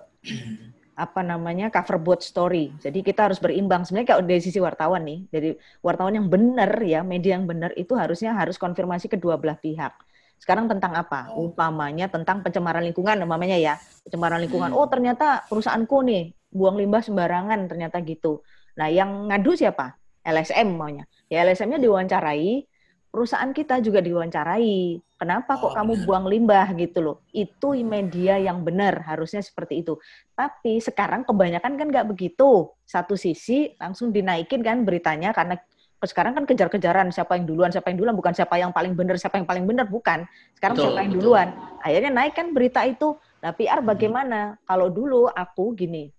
apa 0.97 1.21
namanya 1.21 1.69
cover 1.69 2.01
board 2.01 2.25
story. 2.25 2.73
Jadi 2.81 3.05
kita 3.05 3.29
harus 3.29 3.37
berimbang. 3.37 3.85
Sebenarnya 3.85 4.17
kalau 4.17 4.23
dari 4.25 4.41
sisi 4.41 4.57
wartawan 4.57 5.05
nih, 5.05 5.29
dari 5.29 5.51
wartawan 5.85 6.17
yang 6.17 6.27
benar 6.33 6.73
ya, 6.81 7.05
media 7.05 7.37
yang 7.37 7.45
benar 7.45 7.77
itu 7.77 7.93
harusnya 7.93 8.33
harus 8.33 8.57
konfirmasi 8.57 9.13
kedua 9.13 9.37
belah 9.37 9.61
pihak. 9.61 9.93
Sekarang 10.41 10.65
tentang 10.73 10.97
apa? 10.97 11.29
Oh. 11.37 11.53
Umpamanya 11.53 12.09
tentang 12.09 12.41
pencemaran 12.41 12.81
lingkungan, 12.81 13.21
umpamanya 13.21 13.61
ya, 13.61 13.75
pencemaran 14.09 14.41
lingkungan. 14.41 14.73
Hmm. 14.73 14.81
Oh 14.81 14.89
ternyata 14.89 15.45
perusahaanku 15.53 16.01
nih 16.01 16.33
buang 16.49 16.81
limbah 16.81 17.05
sembarangan, 17.05 17.69
ternyata 17.69 18.01
gitu. 18.01 18.41
Nah 18.81 18.89
yang 18.89 19.29
ngadu 19.29 19.53
siapa? 19.53 20.01
LSM 20.25 20.75
maunya. 20.75 21.05
Ya 21.29 21.45
LSM-nya 21.45 21.79
diwawancarai, 21.79 22.65
perusahaan 23.11 23.51
kita 23.51 23.81
juga 23.81 24.05
diwawancarai. 24.05 25.01
Kenapa 25.17 25.57
kok 25.57 25.73
oh, 25.73 25.75
kamu 25.75 26.05
buang 26.05 26.29
limbah 26.29 26.77
gitu 26.77 27.01
loh? 27.01 27.17
Itu 27.33 27.73
media 27.81 28.37
yang 28.37 28.61
benar, 28.61 29.01
harusnya 29.09 29.41
seperti 29.41 29.81
itu. 29.81 29.97
Tapi 30.37 30.77
sekarang 30.85 31.25
kebanyakan 31.25 31.81
kan 31.81 31.87
nggak 31.89 32.07
begitu. 32.13 32.69
Satu 32.85 33.17
sisi 33.17 33.73
langsung 33.81 34.13
dinaikin 34.13 34.61
kan 34.61 34.85
beritanya 34.85 35.33
karena 35.33 35.57
sekarang 36.05 36.37
kan 36.37 36.45
kejar-kejaran 36.45 37.09
siapa 37.09 37.41
yang 37.41 37.49
duluan, 37.49 37.73
siapa 37.73 37.89
yang 37.89 37.99
duluan, 38.05 38.13
bukan 38.13 38.37
siapa 38.37 38.61
yang 38.61 38.71
paling 38.71 38.93
benar, 38.93 39.17
siapa 39.17 39.41
yang 39.41 39.49
paling 39.49 39.65
benar, 39.65 39.89
bukan. 39.89 40.29
Sekarang 40.53 40.77
betul, 40.77 40.85
siapa 40.93 41.01
yang 41.09 41.13
duluan. 41.17 41.49
Akhirnya 41.81 42.13
naik 42.13 42.35
kan 42.37 42.53
berita 42.53 42.85
itu. 42.85 43.17
Nah 43.41 43.57
PR 43.57 43.81
bagaimana? 43.81 44.55
Hmm. 44.55 44.59
Kalau 44.69 44.89
dulu 44.93 45.33
aku 45.33 45.73
gini, 45.73 46.13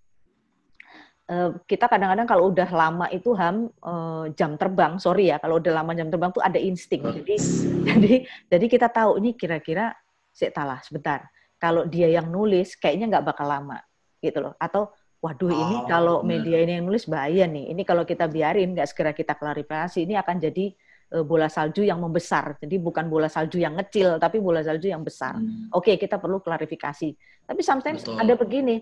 kita 1.68 1.92
kadang-kadang 1.92 2.24
kalau 2.24 2.48
udah 2.48 2.68
lama 2.72 3.06
itu 3.12 3.36
ham 3.36 3.68
uh, 3.84 4.32
jam 4.32 4.56
terbang, 4.56 4.96
sorry 4.96 5.28
ya, 5.28 5.36
kalau 5.36 5.60
udah 5.60 5.72
lama 5.76 5.92
jam 5.92 6.08
terbang 6.08 6.32
tuh 6.32 6.40
ada 6.40 6.56
insting. 6.56 7.04
Jadi 7.04 7.36
jadi 7.88 8.14
jadi 8.48 8.66
kita 8.66 8.88
tahu 8.88 9.20
ini 9.20 9.36
kira-kira 9.36 9.92
sih 10.32 10.48
talah 10.48 10.80
sebentar. 10.80 11.28
Kalau 11.60 11.84
dia 11.84 12.08
yang 12.08 12.32
nulis 12.32 12.80
kayaknya 12.80 13.18
nggak 13.18 13.34
bakal 13.34 13.44
lama 13.44 13.76
gitu 14.24 14.40
loh. 14.40 14.56
Atau 14.56 14.88
waduh 15.20 15.52
ini 15.52 15.76
oh, 15.82 15.84
kalau 15.84 16.16
media 16.24 16.64
ini 16.64 16.80
yang 16.80 16.88
nulis 16.88 17.04
bahaya 17.04 17.44
nih. 17.44 17.76
Ini 17.76 17.82
kalau 17.84 18.08
kita 18.08 18.24
biarin 18.24 18.72
nggak 18.72 18.88
segera 18.88 19.12
kita 19.12 19.36
klarifikasi 19.36 20.00
ini 20.00 20.16
akan 20.16 20.36
jadi 20.40 20.72
uh, 21.12 21.24
bola 21.28 21.52
salju 21.52 21.84
yang 21.84 22.00
membesar. 22.00 22.56
Jadi 22.56 22.80
bukan 22.80 23.04
bola 23.04 23.28
salju 23.28 23.60
yang 23.60 23.76
kecil, 23.84 24.16
tapi 24.16 24.40
bola 24.40 24.64
salju 24.64 24.88
yang 24.88 25.04
besar. 25.04 25.36
Hmm. 25.36 25.68
Oke, 25.76 25.92
okay, 25.92 25.94
kita 26.00 26.16
perlu 26.16 26.40
klarifikasi. 26.40 27.12
Tapi 27.44 27.60
sometimes 27.60 28.00
Betul. 28.00 28.16
ada 28.16 28.32
begini, 28.32 28.80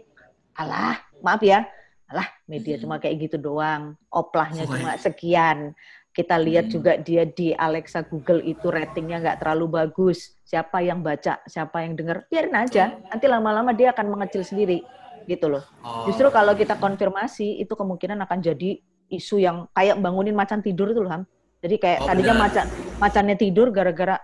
alah, 0.55 0.99
maaf 1.23 1.43
ya, 1.43 1.67
alah 2.07 2.29
media 2.47 2.79
hmm. 2.79 2.83
cuma 2.87 2.97
kayak 3.03 3.17
gitu 3.27 3.37
doang, 3.39 3.99
oplahnya 4.11 4.67
oh, 4.67 4.71
cuma 4.71 4.95
sekian. 4.99 5.75
Kita 6.15 6.41
lihat 6.41 6.71
hmm. 6.71 6.73
juga 6.73 6.93
dia 6.97 7.29
di 7.29 7.53
Alexa 7.53 8.01
Google 8.07 8.41
itu 8.47 8.73
ratingnya 8.73 9.21
nggak 9.21 9.39
terlalu 9.45 9.85
bagus. 9.85 10.33
Siapa 10.47 10.81
yang 10.81 11.05
baca, 11.05 11.43
siapa 11.45 11.85
yang 11.85 11.93
dengar, 11.99 12.25
biarin 12.31 12.57
aja. 12.57 12.97
Nanti 13.11 13.27
lama-lama 13.29 13.75
dia 13.77 13.93
akan 13.93 14.17
mengecil 14.17 14.47
sendiri, 14.47 14.81
gitu 15.27 15.51
loh. 15.51 15.67
Oh. 15.83 16.07
Justru 16.09 16.31
kalau 16.31 16.55
kita 16.55 16.79
konfirmasi, 16.79 17.61
itu 17.61 17.75
kemungkinan 17.75 18.23
akan 18.25 18.39
jadi 18.41 18.81
isu 19.11 19.43
yang 19.43 19.67
kayak 19.75 19.99
bangunin 19.99 20.33
macan 20.33 20.63
tidur 20.63 20.95
itu 20.95 21.03
loh, 21.03 21.11
Ham. 21.11 21.23
Jadi 21.61 21.77
kayak 21.83 21.99
oh, 22.01 22.07
tadinya 22.09 22.35
macan 22.39 22.67
macannya 23.03 23.37
tidur 23.37 23.69
gara-gara 23.75 24.17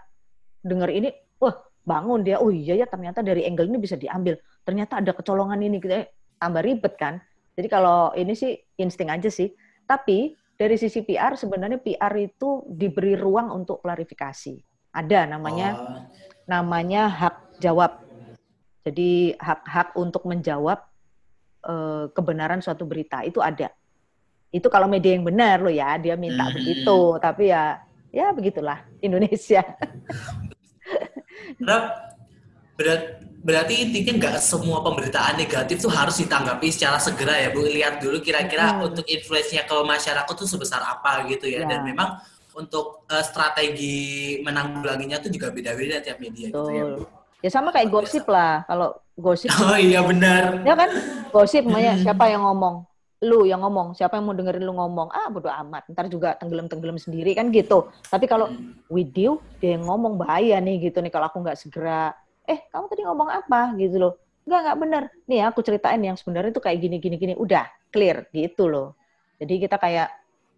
denger 0.63 0.91
ini, 0.95 1.11
wah 1.43 1.59
bangun 1.83 2.23
dia, 2.23 2.39
oh 2.39 2.55
iya 2.55 2.79
ya 2.79 2.87
ternyata 2.87 3.21
dari 3.21 3.43
angle 3.43 3.67
ini 3.67 3.83
bisa 3.83 3.99
diambil. 3.99 4.39
Ternyata 4.63 5.03
ada 5.03 5.11
kecolongan 5.11 5.59
ini, 5.59 5.83
kita 5.83 6.07
tambah 6.39 6.63
ribet 6.63 6.95
kan. 6.95 7.19
Jadi 7.53 7.69
kalau 7.69 8.13
ini 8.17 8.33
sih 8.33 8.57
insting 8.81 9.13
aja 9.13 9.29
sih. 9.29 9.53
Tapi 9.85 10.33
dari 10.57 10.77
sisi 10.79 11.05
PR 11.05 11.37
sebenarnya 11.37 11.83
PR 11.83 12.15
itu 12.17 12.65
diberi 12.69 13.19
ruang 13.19 13.53
untuk 13.53 13.83
klarifikasi. 13.85 14.57
Ada 14.93 15.29
namanya 15.29 15.69
oh. 15.77 16.05
namanya 16.49 17.09
hak 17.09 17.61
jawab. 17.61 18.01
Jadi 18.83 19.37
hak-hak 19.39 19.95
untuk 19.95 20.27
menjawab 20.27 20.83
uh, 21.67 22.11
kebenaran 22.11 22.61
suatu 22.61 22.83
berita 22.89 23.23
itu 23.23 23.39
ada. 23.39 23.71
Itu 24.53 24.69
kalau 24.69 24.91
media 24.91 25.17
yang 25.17 25.25
benar 25.25 25.65
loh 25.65 25.73
ya, 25.73 25.97
dia 25.97 26.19
minta 26.19 26.51
hmm. 26.51 26.55
begitu. 26.57 26.99
Tapi 27.23 27.49
ya 27.49 27.81
ya 28.13 28.35
begitulah 28.37 28.85
Indonesia. 29.01 29.65
Berat 32.77 33.23
berarti 33.43 33.75
intinya 33.83 34.13
nggak 34.23 34.37
semua 34.39 34.81
pemberitaan 34.87 35.35
negatif 35.35 35.83
tuh 35.83 35.91
harus 35.91 36.23
ditanggapi 36.23 36.71
secara 36.71 37.03
segera 37.03 37.35
ya 37.37 37.51
Bu. 37.51 37.67
Lihat 37.67 37.99
dulu 37.99 38.23
kira-kira 38.23 38.79
hmm. 38.79 38.87
untuk 38.87 39.05
influence-nya 39.11 39.67
ke 39.67 39.77
masyarakat 39.83 40.35
tuh 40.35 40.47
sebesar 40.47 40.81
apa 40.81 41.27
gitu 41.27 41.51
ya. 41.51 41.67
ya. 41.67 41.77
Dan 41.77 41.83
memang 41.83 42.23
untuk 42.55 43.09
uh, 43.11 43.25
strategi 43.25 44.39
menanggulanginya 44.45 45.19
tuh 45.19 45.33
juga 45.33 45.51
beda-beda 45.51 45.99
tiap 46.05 46.23
media 46.23 46.49
Betul. 46.49 46.65
gitu 46.65 46.71
ya 46.71 46.85
Bu. 46.97 47.03
Ya 47.43 47.51
sama 47.51 47.75
kayak 47.75 47.91
gosip 47.91 48.25
lah. 48.31 48.63
Kalau 48.71 48.95
gosip 49.19 49.51
Oh 49.59 49.75
iya 49.75 50.01
benar. 50.07 50.63
Ya 50.63 50.79
kan? 50.79 50.91
Gosip 51.35 51.67
namanya 51.67 51.99
hmm. 51.99 52.03
siapa 52.07 52.25
yang 52.31 52.47
ngomong? 52.47 52.87
Lu 53.23 53.47
yang 53.47 53.63
ngomong, 53.63 53.95
siapa 53.95 54.19
yang 54.19 54.27
mau 54.27 54.35
dengerin 54.35 54.67
lu 54.67 54.75
ngomong? 54.75 55.11
Ah, 55.15 55.31
bodo 55.31 55.47
amat. 55.47 55.87
Ntar 55.91 56.11
juga 56.11 56.35
tenggelam-tenggelam 56.39 56.99
sendiri 56.99 57.35
kan 57.35 57.51
gitu. 57.51 57.91
Tapi 58.07 58.31
kalau 58.31 58.51
hmm. 58.51 58.87
video 58.91 59.43
dia 59.59 59.75
yang 59.75 59.87
ngomong 59.87 60.19
bahaya 60.23 60.59
nih 60.63 60.91
gitu 60.91 61.03
nih 61.03 61.11
kalau 61.11 61.31
aku 61.31 61.43
nggak 61.43 61.59
segera 61.59 62.15
eh 62.49 62.59
kamu 62.71 62.87
tadi 62.91 63.03
ngomong 63.07 63.29
apa? 63.31 63.75
Gitu 63.79 63.97
loh. 63.99 64.19
Nggak 64.43 64.61
nggak 64.67 64.79
benar 64.79 65.03
nih 65.31 65.39
ya, 65.39 65.45
aku 65.51 65.61
ceritain 65.63 66.03
yang 66.03 66.17
sebenarnya 66.19 66.51
itu 66.51 66.63
kayak 66.63 66.79
gini 66.83 66.97
gini 66.99 67.17
gini. 67.19 67.35
Udah 67.39 67.67
clear. 67.95 68.27
Gitu 68.35 68.67
loh. 68.67 68.99
Jadi 69.39 69.55
kita 69.63 69.77
kayak 69.79 70.09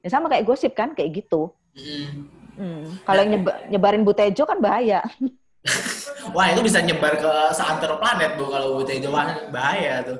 ya 0.04 0.08
sama 0.12 0.28
kayak 0.28 0.44
gosip 0.44 0.72
kan 0.76 0.92
kayak 0.92 1.24
gitu. 1.24 1.52
Hmm. 1.74 2.30
Hmm. 2.54 2.86
kalau 3.02 3.26
nyeba, 3.26 3.66
nyebarin 3.66 4.06
butejo 4.06 4.46
kan 4.46 4.62
bahaya. 4.62 5.02
Wah 6.36 6.46
itu 6.54 6.60
bisa 6.62 6.78
nyebar 6.80 7.18
ke 7.18 7.32
seantero 7.50 7.98
planet 7.98 8.38
bu 8.38 8.46
kalau 8.46 8.78
butejo 8.78 9.10
bahaya 9.50 10.06
tuh. 10.06 10.18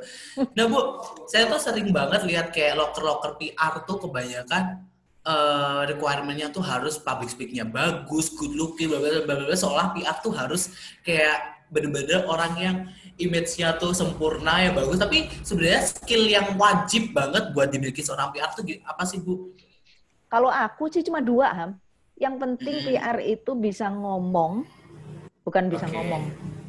Nah 0.57 0.67
bu, 0.67 0.99
saya 1.31 1.47
tuh 1.47 1.63
sering 1.63 1.95
banget 1.95 2.27
lihat 2.27 2.51
kayak 2.51 2.75
loker-loker 2.75 3.39
PR 3.39 3.87
tuh 3.87 4.03
kebanyakan 4.03 4.83
uh, 5.25 5.83
requirement-nya 5.89 6.53
tuh 6.53 6.63
harus 6.63 7.01
public 7.01 7.33
speaking-nya 7.33 7.67
bagus, 7.67 8.33
good 8.33 8.53
looking, 8.55 8.93
bla 8.93 9.01
bla 9.01 9.25
bla 9.25 9.57
seolah 9.57 9.97
PR 9.97 10.17
tuh 10.21 10.33
harus 10.33 10.73
kayak 11.03 11.67
bener-bener 11.73 12.23
orang 12.29 12.53
yang 12.61 12.77
image-nya 13.19 13.79
tuh 13.79 13.95
sempurna 13.95 14.63
ya 14.63 14.71
bagus 14.75 14.99
tapi 14.99 15.31
sebenarnya 15.47 15.87
skill 15.87 16.27
yang 16.27 16.55
wajib 16.59 17.15
banget 17.15 17.51
buat 17.55 17.71
dimiliki 17.71 18.03
seorang 18.03 18.31
PR 18.35 18.51
tuh 18.55 18.63
apa 18.85 19.03
sih 19.07 19.23
Bu? 19.23 19.55
Kalau 20.31 20.51
aku 20.51 20.91
sih 20.91 21.07
cuma 21.07 21.23
dua 21.23 21.51
Ham. 21.55 21.71
Yang 22.15 22.35
penting 22.47 22.77
hmm. 22.79 22.87
PR 22.91 23.19
itu 23.23 23.53
bisa 23.59 23.91
ngomong, 23.91 24.63
bukan 25.43 25.67
bisa 25.67 25.87
okay. 25.87 25.95
ngomong, 25.99 26.23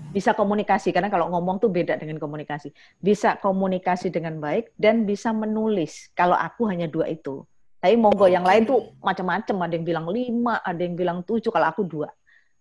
bisa 0.09 0.33
komunikasi 0.33 0.89
karena 0.89 1.09
kalau 1.09 1.29
ngomong 1.29 1.62
tuh 1.62 1.69
beda 1.69 1.97
dengan 2.01 2.17
komunikasi. 2.17 2.74
Bisa 2.97 3.38
komunikasi 3.38 4.09
dengan 4.09 4.41
baik 4.41 4.74
dan 4.77 5.05
bisa 5.05 5.33
menulis. 5.33 6.09
Kalau 6.17 6.33
aku 6.33 6.65
hanya 6.69 6.89
dua 6.89 7.09
itu. 7.09 7.45
Tapi 7.85 8.01
monggo 8.01 8.25
yang 8.25 8.41
lain 8.41 8.65
tuh 8.65 8.97
macam-macam. 8.97 9.69
Ada 9.69 9.73
yang 9.77 9.85
bilang 9.85 10.05
lima, 10.09 10.57
ada 10.65 10.81
yang 10.81 10.97
bilang 10.97 11.21
tujuh. 11.21 11.53
Kalau 11.53 11.69
aku 11.69 11.85
dua. 11.85 12.09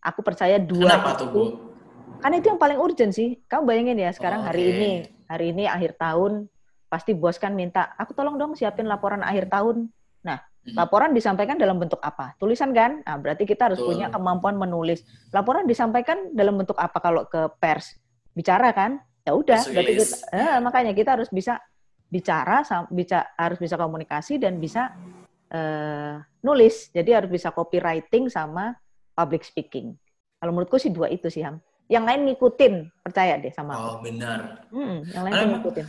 Aku 0.05 0.21
percaya 0.21 0.61
dua 0.61 1.01
Kenapa 1.01 1.17
itu, 1.17 1.21
tuh, 1.25 1.29
Bu? 1.33 1.43
Karena 2.21 2.37
itu 2.37 2.47
yang 2.53 2.61
paling 2.61 2.77
urgent 2.77 3.13
sih. 3.17 3.41
Kamu 3.49 3.65
bayangin 3.65 3.97
ya 4.05 4.13
sekarang 4.13 4.45
oh, 4.45 4.53
okay. 4.53 4.53
hari 4.53 4.63
ini, 4.69 4.91
hari 5.25 5.47
ini 5.57 5.65
akhir 5.65 5.97
tahun, 5.97 6.45
pasti 6.93 7.17
bos 7.17 7.41
kan 7.41 7.57
minta, 7.57 7.97
aku 7.97 8.13
tolong 8.13 8.37
dong 8.37 8.53
siapin 8.53 8.85
laporan 8.85 9.25
akhir 9.25 9.49
tahun. 9.49 9.89
Nah, 10.29 10.45
hmm. 10.45 10.77
laporan 10.77 11.17
disampaikan 11.17 11.57
dalam 11.57 11.81
bentuk 11.81 12.05
apa? 12.05 12.37
Tulisan 12.37 12.77
kan? 12.77 13.01
Nah, 13.01 13.17
berarti 13.17 13.49
kita 13.49 13.73
harus 13.73 13.81
Betul. 13.81 13.97
punya 13.97 14.13
kemampuan 14.13 14.61
menulis. 14.61 15.09
Laporan 15.33 15.65
disampaikan 15.65 16.37
dalam 16.37 16.61
bentuk 16.61 16.77
apa 16.77 17.01
kalau 17.01 17.25
ke 17.25 17.49
pers? 17.57 17.97
Bicara 18.37 18.77
kan? 18.77 19.01
Ya 19.25 19.33
udah, 19.33 19.57
berarti 19.73 19.93
kita, 20.05 20.17
eh, 20.37 20.61
makanya 20.61 20.93
kita 20.93 21.17
harus 21.17 21.33
bisa 21.33 21.57
bicara, 22.09 22.63
bisa 22.93 23.27
harus 23.37 23.59
bisa 23.59 23.75
komunikasi 23.75 24.39
dan 24.39 24.59
bisa 24.59 24.93
uh, 25.53 26.21
nulis. 26.45 26.91
Jadi 26.95 27.11
harus 27.13 27.31
bisa 27.31 27.51
copywriting 27.51 28.29
sama 28.33 28.75
public 29.15 29.43
speaking. 29.43 29.95
Kalau 30.39 30.53
menurutku 30.53 30.77
sih 30.77 30.93
dua 30.93 31.09
itu 31.09 31.31
sih, 31.33 31.43
Ham 31.45 31.59
yang 31.89 32.05
lain 32.09 32.33
ngikutin 32.33 32.89
percaya 33.05 33.37
deh 33.37 33.53
sama 33.53 33.77
aku. 33.77 33.85
Oh 33.85 33.97
benar. 34.01 34.65
Hmm, 34.73 35.05
yang 35.13 35.23
lain 35.29 35.61
ngikutin. 35.61 35.87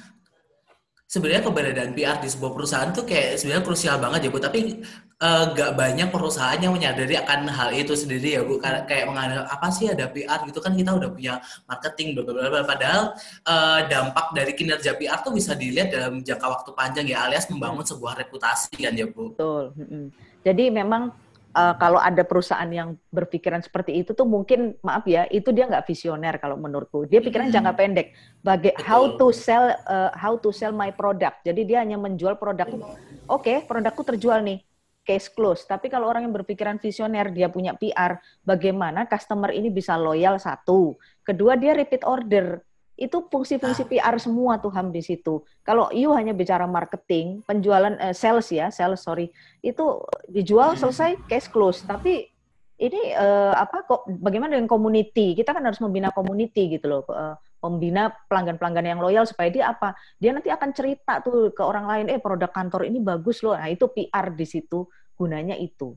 Sebenarnya 1.05 1.45
keberadaan 1.45 1.93
PR 1.93 2.17
di 2.17 2.27
sebuah 2.33 2.51
perusahaan 2.57 2.89
tuh 2.89 3.05
kayak 3.05 3.37
sebenarnya 3.37 3.61
krusial 3.61 4.01
banget 4.01 4.25
ya 4.25 4.29
bu. 4.33 4.41
Tapi 4.41 4.81
uh, 5.21 5.53
gak 5.53 5.77
banyak 5.77 6.09
perusahaan 6.09 6.57
yang 6.57 6.73
menyadari 6.73 7.13
akan 7.13 7.45
hal 7.45 7.69
itu 7.77 7.93
sendiri 7.93 8.35
ya 8.35 8.41
bu. 8.41 8.57
Kayak 8.57 9.13
menganggap 9.13 9.45
apa 9.45 9.67
sih 9.69 9.85
ada 9.85 10.09
PR 10.09 10.41
gitu 10.49 10.57
kan 10.65 10.73
kita 10.73 10.97
udah 10.97 11.09
punya 11.13 11.37
marketing 11.69 12.17
bla 12.17 12.25
bla 12.25 12.49
bla. 12.49 12.65
Padahal 12.65 13.13
uh, 13.45 13.79
dampak 13.85 14.33
dari 14.33 14.57
kinerja 14.57 14.97
PR 14.97 15.21
tuh 15.21 15.37
bisa 15.37 15.53
dilihat 15.53 15.93
dalam 15.93 16.25
jangka 16.25 16.47
waktu 16.49 16.69
panjang 16.73 17.05
ya 17.05 17.29
alias 17.29 17.45
membangun 17.53 17.85
sebuah 17.85 18.17
reputasi 18.25 18.73
kan 18.73 18.97
ya 18.97 19.05
bu. 19.05 19.29
Betul. 19.37 19.77
Jadi 20.41 20.73
memang 20.73 21.13
uh, 21.55 21.73
kalau 21.79 21.97
ada 21.97 22.21
perusahaan 22.27 22.67
yang 22.67 22.99
berpikiran 23.09 23.63
seperti 23.63 24.03
itu 24.03 24.11
tuh 24.11 24.27
mungkin 24.27 24.75
maaf 24.83 25.07
ya 25.07 25.23
itu 25.31 25.55
dia 25.55 25.65
nggak 25.65 25.87
visioner 25.87 26.35
kalau 26.37 26.59
menurutku. 26.59 27.07
Dia 27.07 27.23
pikiran 27.23 27.49
jangka 27.49 27.73
pendek. 27.73 28.11
Bagai 28.43 28.75
how 28.83 29.15
to 29.15 29.31
sell 29.31 29.71
uh, 29.87 30.11
how 30.13 30.35
to 30.35 30.51
sell 30.51 30.75
my 30.75 30.91
product. 30.91 31.47
Jadi 31.47 31.63
dia 31.63 31.81
hanya 31.81 31.95
menjual 31.95 32.35
produk. 32.35 32.67
Oke 32.67 32.83
okay, 33.31 33.57
produkku 33.63 34.03
terjual 34.03 34.43
nih. 34.43 34.59
Case 35.05 35.31
close. 35.31 35.63
Tapi 35.63 35.87
kalau 35.87 36.11
orang 36.11 36.27
yang 36.27 36.35
berpikiran 36.35 36.77
visioner 36.81 37.31
dia 37.31 37.47
punya 37.47 37.77
PR 37.77 38.19
bagaimana 38.43 39.07
customer 39.07 39.55
ini 39.55 39.71
bisa 39.71 39.95
loyal 39.95 40.37
satu. 40.37 40.99
Kedua 41.23 41.55
dia 41.55 41.73
repeat 41.73 42.03
order 42.03 42.59
itu 42.95 43.27
fungsi-fungsi 43.27 43.83
ah. 43.83 43.89
PR 43.91 44.15
semua 44.17 44.55
tuh 44.57 44.71
Ham 44.71 44.89
di 44.89 45.03
situ. 45.03 45.43
Kalau 45.67 45.91
you 45.91 46.15
hanya 46.15 46.31
bicara 46.31 46.63
marketing, 46.63 47.43
penjualan 47.43 47.91
uh, 47.99 48.15
sales 48.15 48.47
ya, 48.47 48.71
sales 48.71 49.03
sorry, 49.03 49.29
itu 49.59 49.99
dijual 50.31 50.73
hmm. 50.73 50.79
selesai 50.79 51.11
cash 51.27 51.51
close. 51.51 51.83
Tapi 51.83 52.31
ini 52.75 53.15
uh, 53.15 53.55
apa 53.55 53.87
kok 53.87 54.07
bagaimana 54.07 54.55
dengan 54.55 54.71
community? 54.71 55.35
Kita 55.35 55.51
kan 55.51 55.63
harus 55.63 55.79
membina 55.83 56.11
community 56.11 56.75
gitu 56.75 56.87
loh. 56.87 57.03
Uh, 57.07 57.35
membina 57.63 58.13
pelanggan-pelanggan 58.31 58.85
yang 58.95 58.99
loyal 59.03 59.25
supaya 59.27 59.49
dia 59.51 59.71
apa? 59.71 59.95
Dia 60.19 60.31
nanti 60.31 60.51
akan 60.51 60.69
cerita 60.71 61.19
tuh 61.19 61.51
ke 61.51 61.63
orang 61.63 61.87
lain, 61.87 62.05
eh 62.11 62.19
produk 62.19 62.51
kantor 62.51 62.87
ini 62.87 63.03
bagus 63.03 63.43
loh. 63.43 63.55
Nah, 63.55 63.67
itu 63.67 63.91
PR 63.91 64.31
di 64.31 64.45
situ 64.47 64.87
gunanya 65.15 65.55
itu. 65.55 65.95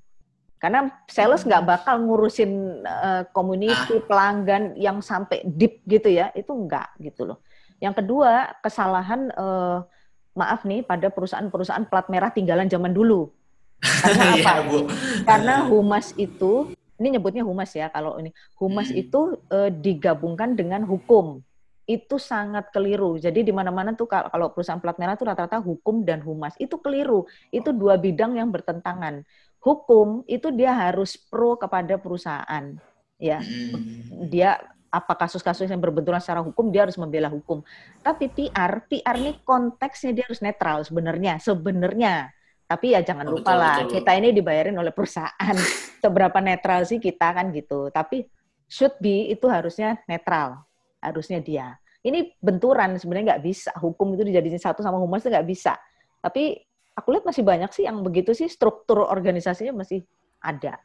Karena 0.59 0.91
sales 1.07 1.47
nggak 1.47 1.65
bakal 1.65 2.03
ngurusin 2.03 2.83
uh, 2.83 3.23
community, 3.31 4.03
pelanggan 4.11 4.75
yang 4.75 4.99
sampai 4.99 5.47
deep 5.47 5.87
gitu 5.87 6.11
ya, 6.11 6.35
itu 6.35 6.51
nggak 6.51 6.99
gitu 6.99 7.31
loh. 7.31 7.39
Yang 7.79 8.03
kedua, 8.03 8.59
kesalahan 8.59 9.31
uh, 9.39 9.87
maaf 10.35 10.67
nih 10.67 10.83
pada 10.83 11.11
perusahaan-perusahaan 11.15 11.87
plat 11.87 12.11
merah 12.11 12.35
tinggalan 12.35 12.67
zaman 12.67 12.91
dulu. 12.91 13.31
Karena 13.79 14.25
iya, 14.39 14.63
apa? 14.63 14.67
ya, 14.67 14.83
Karena 15.23 15.55
humas 15.71 16.11
itu, 16.19 16.75
ini 16.99 17.15
nyebutnya 17.15 17.47
humas 17.47 17.71
ya 17.71 17.87
kalau 17.87 18.19
ini. 18.19 18.35
Humas 18.59 18.91
hmm. 18.91 19.03
itu 19.03 19.21
uh, 19.55 19.71
digabungkan 19.71 20.59
dengan 20.59 20.83
hukum. 20.83 21.43
Itu 21.89 22.21
sangat 22.21 22.69
keliru. 22.75 23.17
Jadi 23.17 23.47
di 23.47 23.53
mana-mana 23.55 23.97
tuh 23.97 24.05
kalau 24.11 24.53
perusahaan 24.53 24.83
plat 24.83 24.99
merah 25.01 25.17
itu 25.17 25.25
rata-rata 25.25 25.57
hukum 25.63 26.05
dan 26.05 26.21
humas. 26.21 26.53
Itu 26.61 26.83
keliru. 26.83 27.25
Itu 27.49 27.73
dua 27.73 27.97
bidang 27.97 28.37
yang 28.37 28.53
bertentangan 28.53 29.25
hukum 29.59 30.23
itu 30.31 30.49
dia 30.55 30.75
harus 30.75 31.19
pro 31.19 31.59
kepada 31.59 31.99
perusahaan 31.99 32.79
ya 33.19 33.43
hmm. 33.43 34.31
dia 34.31 34.59
apa 34.89 35.13
kasus-kasus 35.21 35.69
yang 35.69 35.83
berbenturan 35.83 36.17
secara 36.17 36.41
hukum 36.41 36.73
dia 36.73 36.89
harus 36.89 36.97
membela 36.97 37.29
hukum 37.29 37.61
tapi 38.01 38.33
PR 38.33 38.81
PR 38.89 39.17
ini 39.21 39.37
konteksnya 39.45 40.17
dia 40.17 40.25
harus 40.25 40.41
netral 40.41 40.81
sebenarnya 40.87 41.37
sebenarnya 41.43 42.33
Tapi 42.69 42.93
ya 42.93 43.01
jangan 43.01 43.33
oh, 43.33 43.41
lupa 43.41 43.57
betul, 43.57 43.65
lah, 43.65 43.77
betul. 43.81 43.93
kita 43.97 44.11
ini 44.21 44.29
dibayarin 44.37 44.77
oleh 44.77 44.93
perusahaan. 44.93 45.57
Seberapa 46.05 46.37
netral 46.45 46.85
sih 46.85 47.01
kita 47.01 47.33
kan 47.33 47.49
gitu. 47.57 47.89
Tapi 47.89 48.29
should 48.69 48.93
be 49.01 49.33
itu 49.33 49.49
harusnya 49.49 49.97
netral, 50.05 50.69
harusnya 51.01 51.41
dia. 51.41 51.81
Ini 52.05 52.37
benturan 52.37 52.93
sebenarnya 53.01 53.35
nggak 53.35 53.45
bisa. 53.49 53.73
Hukum 53.81 54.13
itu 54.13 54.23
dijadiin 54.29 54.61
satu 54.61 54.85
sama 54.85 55.01
humas 55.01 55.25
itu 55.25 55.33
nggak 55.33 55.49
bisa. 55.49 55.81
Tapi 56.21 56.61
aku 56.99 57.15
lihat 57.15 57.25
masih 57.31 57.47
banyak 57.47 57.71
sih 57.71 57.87
yang 57.87 58.03
begitu 58.03 58.35
sih 58.35 58.51
struktur 58.51 59.07
organisasinya 59.07 59.87
masih 59.87 60.03
ada 60.43 60.83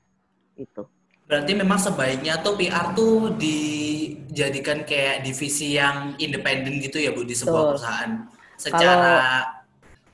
gitu. 0.54 0.86
Berarti 1.26 1.52
memang 1.58 1.80
sebaiknya 1.82 2.46
tuh 2.46 2.54
PR 2.60 2.94
tuh 2.94 3.34
dijadikan 3.34 4.86
kayak 4.86 5.26
divisi 5.26 5.74
yang 5.74 6.14
independen 6.22 6.78
gitu 6.78 7.02
ya 7.02 7.10
Bu 7.10 7.26
di 7.26 7.34
sebuah 7.34 7.58
Tuh. 7.58 7.70
perusahaan. 7.74 8.12
Secara 8.60 9.42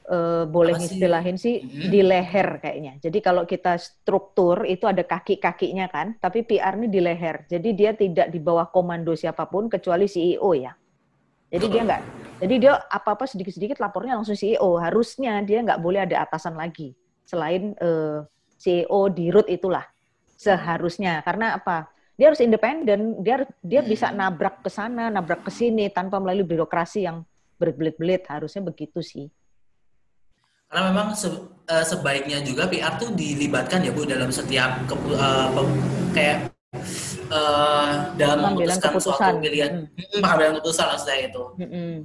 uh, 0.06 0.44
boleh 0.48 0.78
istilahin 0.80 1.36
sih 1.36 1.66
hmm. 1.66 1.90
di 1.90 2.02
leher 2.06 2.62
kayaknya. 2.62 2.94
Jadi 3.02 3.20
kalau 3.20 3.44
kita 3.44 3.76
struktur 3.82 4.64
itu 4.70 4.86
ada 4.86 5.02
kaki-kakinya 5.02 5.90
kan, 5.90 6.16
tapi 6.22 6.46
PR 6.46 6.78
ini 6.78 6.88
di 6.88 7.02
leher. 7.02 7.44
Jadi 7.50 7.70
dia 7.74 7.92
tidak 7.98 8.30
di 8.30 8.40
bawah 8.40 8.70
komando 8.70 9.12
siapa 9.18 9.50
pun 9.50 9.68
kecuali 9.68 10.06
CEO 10.06 10.54
ya. 10.56 10.72
Jadi 11.50 11.66
dia 11.74 11.82
nggak, 11.82 12.02
jadi 12.40 12.56
dia 12.56 12.74
apa-apa 12.88 13.28
sedikit-sedikit 13.28 13.84
lapornya 13.84 14.16
langsung 14.16 14.36
CEO. 14.36 14.80
Harusnya 14.80 15.44
dia 15.44 15.60
nggak 15.60 15.80
boleh 15.84 16.08
ada 16.08 16.24
atasan 16.24 16.56
lagi 16.56 16.96
selain 17.28 17.76
uh, 17.84 18.24
CEO 18.56 19.12
di 19.12 19.28
root 19.30 19.52
itulah 19.52 19.84
seharusnya. 20.40 21.20
Karena 21.22 21.60
apa? 21.60 21.92
Dia 22.16 22.32
harus 22.32 22.40
independen. 22.40 23.20
Dia 23.20 23.44
dia 23.60 23.84
bisa 23.84 24.16
nabrak 24.16 24.64
ke 24.64 24.72
sana, 24.72 25.12
nabrak 25.12 25.44
ke 25.44 25.52
sini 25.52 25.92
tanpa 25.92 26.20
melalui 26.24 26.48
birokrasi 26.48 27.04
yang 27.04 27.28
berbelit-belit. 27.60 28.24
Harusnya 28.32 28.64
begitu 28.64 29.04
sih. 29.04 29.28
Karena 30.70 30.94
memang 30.94 31.18
se, 31.18 31.28
uh, 31.28 31.86
sebaiknya 31.86 32.40
juga 32.46 32.70
PR 32.72 32.96
tuh 32.96 33.12
dilibatkan 33.12 33.84
ya 33.84 33.92
Bu 33.92 34.06
dalam 34.06 34.30
setiap 34.30 34.86
ke, 34.86 34.96
uh, 35.18 35.66
kayak 36.14 36.54
uh, 37.30 38.14
dalam 38.18 38.54
memutuskan 38.54 38.98
suatu 39.02 39.42
pilihan 39.42 39.90
hmm. 39.90 40.22
pengambilan 40.22 40.62
keputusan 40.62 40.86
maksudnya 40.94 41.18
itu. 41.26 41.44
Hmm. 41.58 41.96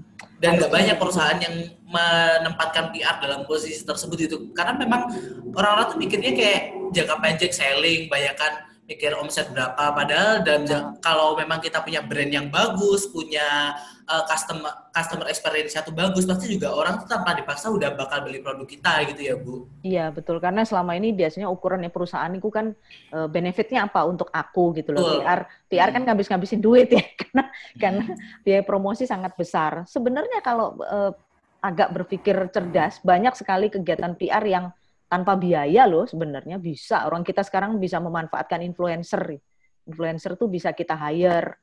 Dan 0.41 0.61
nggak 0.61 0.73
banyak 0.73 0.97
perusahaan 1.01 1.39
yang 1.41 1.55
menempatkan 1.89 2.93
PR 2.93 3.17
dalam 3.21 3.49
posisi 3.49 3.81
tersebut 3.81 4.19
itu 4.29 4.37
karena 4.53 4.77
memang 4.77 5.09
orang-orang 5.57 5.87
tuh 5.93 5.99
mikirnya 6.01 6.33
kayak 6.37 6.61
jangka 6.93 7.17
pendek 7.21 7.53
selling, 7.53 8.09
bayarkan 8.13 8.64
mikir 8.85 9.17
omset 9.17 9.49
berapa 9.49 9.97
padahal 9.97 10.45
dan 10.45 10.69
uh. 10.69 10.93
kalau 11.01 11.33
memang 11.41 11.57
kita 11.57 11.81
punya 11.81 12.05
brand 12.05 12.29
yang 12.29 12.53
bagus 12.53 13.09
punya 13.09 13.73
uh, 14.05 14.25
customer 14.29 14.93
customer 14.93 15.25
experience 15.33 15.73
satu 15.73 15.89
bagus 15.89 16.29
pasti 16.29 16.53
juga 16.53 16.69
orang 16.69 17.01
tuh 17.01 17.09
tanpa 17.09 17.33
dipaksa 17.33 17.73
udah 17.73 17.97
bakal 17.97 18.29
beli 18.29 18.45
produk 18.45 18.69
kita 18.69 18.93
gitu 19.09 19.21
ya 19.25 19.35
bu 19.41 19.65
iya 19.81 20.13
betul 20.13 20.37
karena 20.37 20.69
selama 20.69 21.01
ini 21.01 21.17
biasanya 21.17 21.49
ukurannya 21.49 21.89
perusahaan 21.89 22.29
itu 22.37 22.53
kan 22.53 22.77
uh, 23.17 23.25
benefitnya 23.25 23.89
apa 23.89 24.05
untuk 24.05 24.29
aku 24.29 24.77
gitu 24.77 24.93
loh 24.93 25.01
betul. 25.01 25.21
PR 25.25 25.41
PR 25.73 25.89
kan 25.89 26.01
hmm. 26.05 26.09
ngabis-ngabisin 26.13 26.61
duit 26.61 26.93
ya 26.93 27.05
karena 27.21 27.43
hmm. 27.49 27.79
karena 27.81 28.05
biaya 28.45 28.63
promosi 28.69 29.09
sangat 29.09 29.33
besar 29.33 29.89
sebenarnya 29.89 30.45
kalau 30.45 30.77
uh, 30.85 31.17
agak 31.65 31.97
berpikir 31.97 32.37
cerdas 32.53 33.01
banyak 33.01 33.33
sekali 33.33 33.73
kegiatan 33.73 34.13
PR 34.21 34.45
yang 34.45 34.69
tanpa 35.15 35.39
biaya 35.39 35.87
loh 35.87 36.11
sebenarnya 36.11 36.59
bisa. 36.59 37.07
Orang 37.07 37.23
kita 37.23 37.47
sekarang 37.47 37.79
bisa 37.79 38.03
memanfaatkan 38.03 38.59
influencer. 38.67 39.39
Influencer 39.87 40.35
tuh 40.35 40.51
bisa 40.51 40.75
kita 40.75 40.99
hire. 40.99 41.55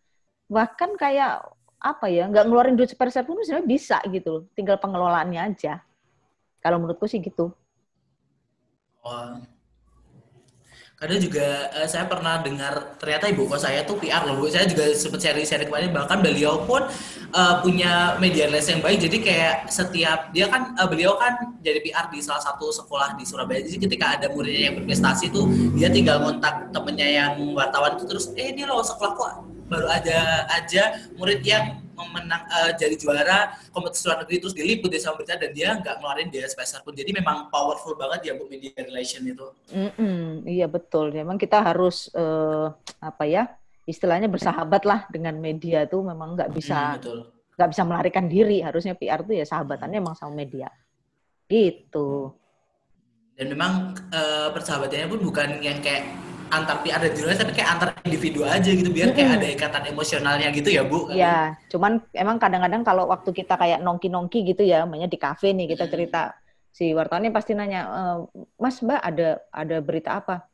Bahkan 0.48 0.96
kayak 0.96 1.44
apa 1.84 2.08
ya, 2.08 2.32
nggak 2.32 2.48
ngeluarin 2.48 2.80
duit 2.80 2.96
sepersen 2.96 3.28
pun 3.28 3.44
sebenarnya 3.44 3.68
bisa 3.68 4.00
gitu. 4.08 4.48
Tinggal 4.56 4.80
pengelolaannya 4.80 5.52
aja. 5.52 5.84
Kalau 6.64 6.80
menurutku 6.80 7.12
sih 7.12 7.20
gitu. 7.20 7.52
Kadang 11.02 11.18
juga 11.18 11.66
uh, 11.74 11.90
saya 11.90 12.06
pernah 12.06 12.46
dengar 12.46 12.94
ternyata 13.02 13.26
ibu 13.26 13.50
kos 13.50 13.66
saya 13.66 13.82
tuh 13.82 13.98
PR 13.98 14.22
loh 14.22 14.38
bu. 14.38 14.54
Saya 14.54 14.70
juga 14.70 14.86
sempat 14.94 15.18
share-share 15.18 15.66
kemarin 15.66 15.90
bahkan 15.90 16.22
beliau 16.22 16.62
pun 16.62 16.86
uh, 17.34 17.58
punya 17.66 18.22
media 18.22 18.46
relasi 18.46 18.78
yang 18.78 18.86
baik. 18.86 19.10
Jadi 19.10 19.18
kayak 19.18 19.66
setiap 19.66 20.30
dia 20.30 20.46
kan 20.46 20.78
uh, 20.78 20.86
beliau 20.86 21.18
kan 21.18 21.58
jadi 21.66 21.82
PR 21.82 22.06
di 22.14 22.22
salah 22.22 22.46
satu 22.46 22.70
sekolah 22.70 23.18
di 23.18 23.26
Surabaya. 23.26 23.66
Jadi 23.66 23.82
ketika 23.82 24.14
ada 24.14 24.30
muridnya 24.30 24.70
yang 24.70 24.76
berprestasi 24.78 25.34
tuh 25.34 25.50
dia 25.74 25.90
tinggal 25.90 26.22
kontak 26.22 26.70
temennya 26.70 27.10
yang 27.10 27.34
wartawan 27.58 27.98
itu 27.98 28.06
terus 28.06 28.30
eh 28.38 28.54
ini 28.54 28.70
loh 28.70 28.86
sekolah 28.86 29.12
kok 29.18 29.51
baru 29.72 29.88
ada 29.88 30.44
aja 30.52 31.00
murid 31.16 31.40
yang 31.48 31.80
memenang 31.96 32.44
uh, 32.50 32.72
jadi 32.76 32.96
juara 33.00 33.56
kompetisi 33.72 34.10
luar 34.10 34.26
negeri 34.26 34.38
terus 34.44 34.56
diliput 34.58 34.90
dia 34.92 35.00
sama 35.00 35.22
berita 35.22 35.40
dan 35.40 35.52
dia 35.56 35.70
nggak 35.80 35.96
ngeluarin 36.02 36.28
dia 36.28 36.46
spesial 36.52 36.84
pun. 36.84 36.92
Jadi 36.92 37.16
memang 37.16 37.48
powerful 37.48 37.96
banget 37.96 38.32
ya 38.32 38.32
bu 38.36 38.50
media 38.52 38.74
relation 38.76 39.24
itu. 39.24 39.48
Mm 39.72 39.92
-mm, 39.96 40.22
iya 40.50 40.68
betul. 40.68 41.16
Memang 41.16 41.40
kita 41.40 41.64
harus 41.64 42.12
uh, 42.18 42.74
apa 43.00 43.24
ya 43.24 43.48
istilahnya 43.88 44.28
bersahabat 44.28 44.84
lah 44.84 45.08
dengan 45.08 45.40
media 45.40 45.88
tuh 45.88 46.04
memang 46.04 46.36
nggak 46.36 46.52
bisa 46.52 47.00
mm, 47.00 47.56
nggak 47.56 47.70
bisa 47.72 47.84
melarikan 47.88 48.26
diri. 48.28 48.60
Harusnya 48.60 48.98
PR 48.98 49.24
tuh 49.24 49.38
ya 49.38 49.46
sahabatannya 49.48 50.02
emang 50.04 50.18
sama 50.18 50.36
media. 50.36 50.68
Gitu. 51.48 52.32
Dan 53.40 53.58
memang 53.58 53.96
uh, 54.12 54.52
persahabatannya 54.52 55.08
pun 55.08 55.20
bukan 55.24 55.50
yang 55.64 55.80
kayak 55.80 56.31
antar 56.52 56.84
dan 56.84 57.12
jurnalis 57.16 57.40
tapi 57.40 57.54
kayak 57.56 57.70
antar 57.72 57.90
individu 58.04 58.44
aja 58.44 58.70
gitu 58.70 58.92
biar 58.92 59.16
kayak 59.16 59.40
ada 59.40 59.48
ikatan 59.48 59.84
emosionalnya 59.88 60.52
gitu 60.52 60.70
ya 60.70 60.84
Bu. 60.84 61.08
Iya, 61.10 61.56
cuman 61.72 62.04
emang 62.12 62.38
kadang-kadang 62.38 62.84
kalau 62.84 63.08
waktu 63.08 63.32
kita 63.32 63.56
kayak 63.56 63.80
nongki-nongki 63.80 64.44
gitu 64.44 64.68
ya, 64.68 64.84
namanya 64.84 65.08
di 65.08 65.16
kafe 65.16 65.56
nih 65.56 65.72
kita 65.72 65.88
cerita 65.88 66.36
si 66.72 66.92
wartawannya 66.92 67.32
pasti 67.32 67.56
nanya, 67.56 67.82
e, 67.88 68.02
Mas 68.60 68.84
Mbak 68.84 69.00
ada 69.00 69.30
ada 69.52 69.78
berita 69.80 70.20
apa? 70.20 70.48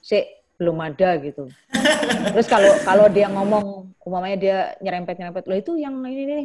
Si 0.00 0.20
belum 0.56 0.80
ada 0.80 1.20
gitu. 1.20 1.48
Terus 2.34 2.48
kalau 2.48 2.72
kalau 2.82 3.06
dia 3.12 3.28
ngomong, 3.28 3.92
umpamanya 4.00 4.36
dia 4.40 4.58
nyerempet 4.80 5.20
nyerempet, 5.20 5.44
lo 5.44 5.54
itu 5.56 5.76
yang 5.76 6.00
ini 6.08 6.24
nih 6.24 6.44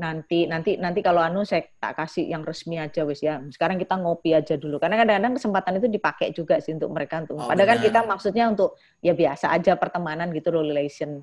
nanti 0.00 0.48
nanti 0.48 0.80
nanti 0.80 1.04
kalau 1.04 1.20
anu 1.20 1.44
saya 1.44 1.68
tak 1.76 2.00
kasih 2.00 2.24
yang 2.24 2.40
resmi 2.40 2.80
aja 2.80 3.04
wis 3.04 3.20
ya. 3.20 3.36
Sekarang 3.52 3.76
kita 3.76 4.00
ngopi 4.00 4.32
aja 4.32 4.56
dulu. 4.56 4.80
Karena 4.80 4.96
kadang-kadang 4.96 5.36
kesempatan 5.36 5.76
itu 5.76 5.88
dipakai 5.92 6.32
juga 6.32 6.56
sih 6.64 6.72
untuk 6.72 6.88
mereka 6.96 7.20
untuk 7.20 7.36
oh, 7.36 7.44
padahal 7.44 7.76
kan 7.76 7.78
kita 7.84 8.00
maksudnya 8.08 8.48
untuk 8.48 8.80
ya 9.04 9.12
biasa 9.12 9.52
aja 9.52 9.76
pertemanan 9.76 10.32
gitu 10.32 10.48
relation. 10.48 11.20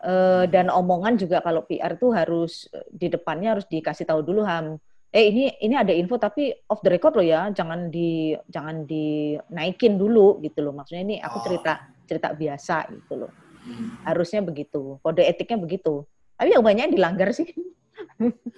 Uh, 0.00 0.48
dan 0.48 0.72
omongan 0.72 1.20
juga 1.20 1.44
kalau 1.44 1.64
PR 1.68 1.96
tuh 1.96 2.12
harus 2.12 2.68
di 2.88 3.12
depannya 3.12 3.60
harus 3.60 3.68
dikasih 3.68 4.08
tahu 4.08 4.24
dulu 4.24 4.40
ham. 4.48 4.80
Eh 5.12 5.28
ini 5.28 5.52
ini 5.60 5.76
ada 5.76 5.92
info 5.92 6.16
tapi 6.16 6.52
off 6.72 6.80
the 6.80 6.88
record 6.88 7.20
loh 7.20 7.26
ya. 7.26 7.52
Jangan 7.52 7.92
di 7.92 8.32
jangan 8.48 8.88
dinaikin 8.88 10.00
dulu 10.00 10.40
gitu 10.40 10.64
loh. 10.64 10.72
Maksudnya 10.72 11.04
ini 11.04 11.16
aku 11.20 11.44
cerita 11.44 11.92
cerita 12.08 12.32
biasa 12.32 12.88
gitu 12.96 13.14
loh. 13.20 13.32
Hmm. 13.66 13.98
harusnya 14.06 14.40
begitu. 14.46 15.02
Kode 15.02 15.26
etiknya 15.26 15.58
begitu. 15.58 16.06
Tapi 16.38 16.54
yang 16.54 16.62
banyak 16.62 16.94
dilanggar 16.94 17.34
sih 17.34 17.50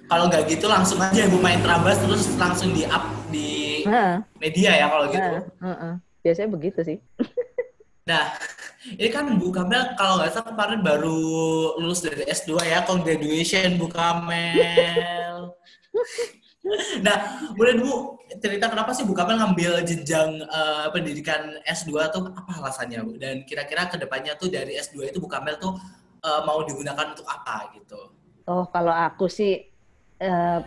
kalau 0.08 0.24
nggak 0.30 0.46
gitu 0.50 0.66
langsung 0.70 0.98
aja 1.02 1.26
ibu 1.26 1.38
main 1.38 1.58
trabas 1.62 1.98
terus 1.98 2.30
langsung 2.38 2.70
di 2.70 2.86
up 2.86 3.04
di 3.28 3.82
uh, 3.86 4.22
media 4.38 4.70
ya 4.74 4.86
kalau 4.90 5.06
gitu. 5.10 5.32
Uh, 5.58 5.66
uh, 5.66 5.70
uh. 5.70 5.94
Biasanya 6.22 6.48
begitu 6.50 6.80
sih. 6.82 6.98
nah, 8.10 8.34
ini 8.94 9.08
kan 9.10 9.28
Bu 9.38 9.50
Kamel 9.50 9.94
kalau 9.98 10.18
nggak 10.22 10.32
salah 10.34 10.50
kemarin 10.54 10.80
baru 10.82 11.20
lulus 11.78 12.02
dari 12.02 12.26
S2 12.26 12.58
ya, 12.66 12.82
graduation 12.84 13.78
Bu 13.78 13.86
Kamel. 13.90 15.54
nah, 17.06 17.16
boleh 17.54 17.74
Bu 17.78 18.18
cerita 18.38 18.68
kenapa 18.70 18.94
sih 18.94 19.06
Bu 19.06 19.14
Kamel 19.14 19.38
ngambil 19.38 19.82
jenjang 19.86 20.42
uh, 20.48 20.88
pendidikan 20.90 21.58
S2 21.66 21.90
tuh 22.10 22.22
apa 22.32 22.50
alasannya 22.58 23.02
Bu? 23.06 23.14
Dan 23.18 23.42
kira-kira 23.46 23.86
ke 23.86 23.96
depannya 23.98 24.34
tuh 24.38 24.50
dari 24.50 24.78
S2 24.78 25.14
itu 25.14 25.18
Bu 25.22 25.30
Kamel 25.30 25.58
tuh 25.58 25.74
uh, 26.26 26.42
mau 26.44 26.62
digunakan 26.66 27.14
untuk 27.14 27.26
apa 27.28 27.70
gitu? 27.74 28.18
Oh, 28.48 28.64
kalau 28.72 28.90
aku 28.90 29.28
sih 29.28 29.68
eh, 30.18 30.60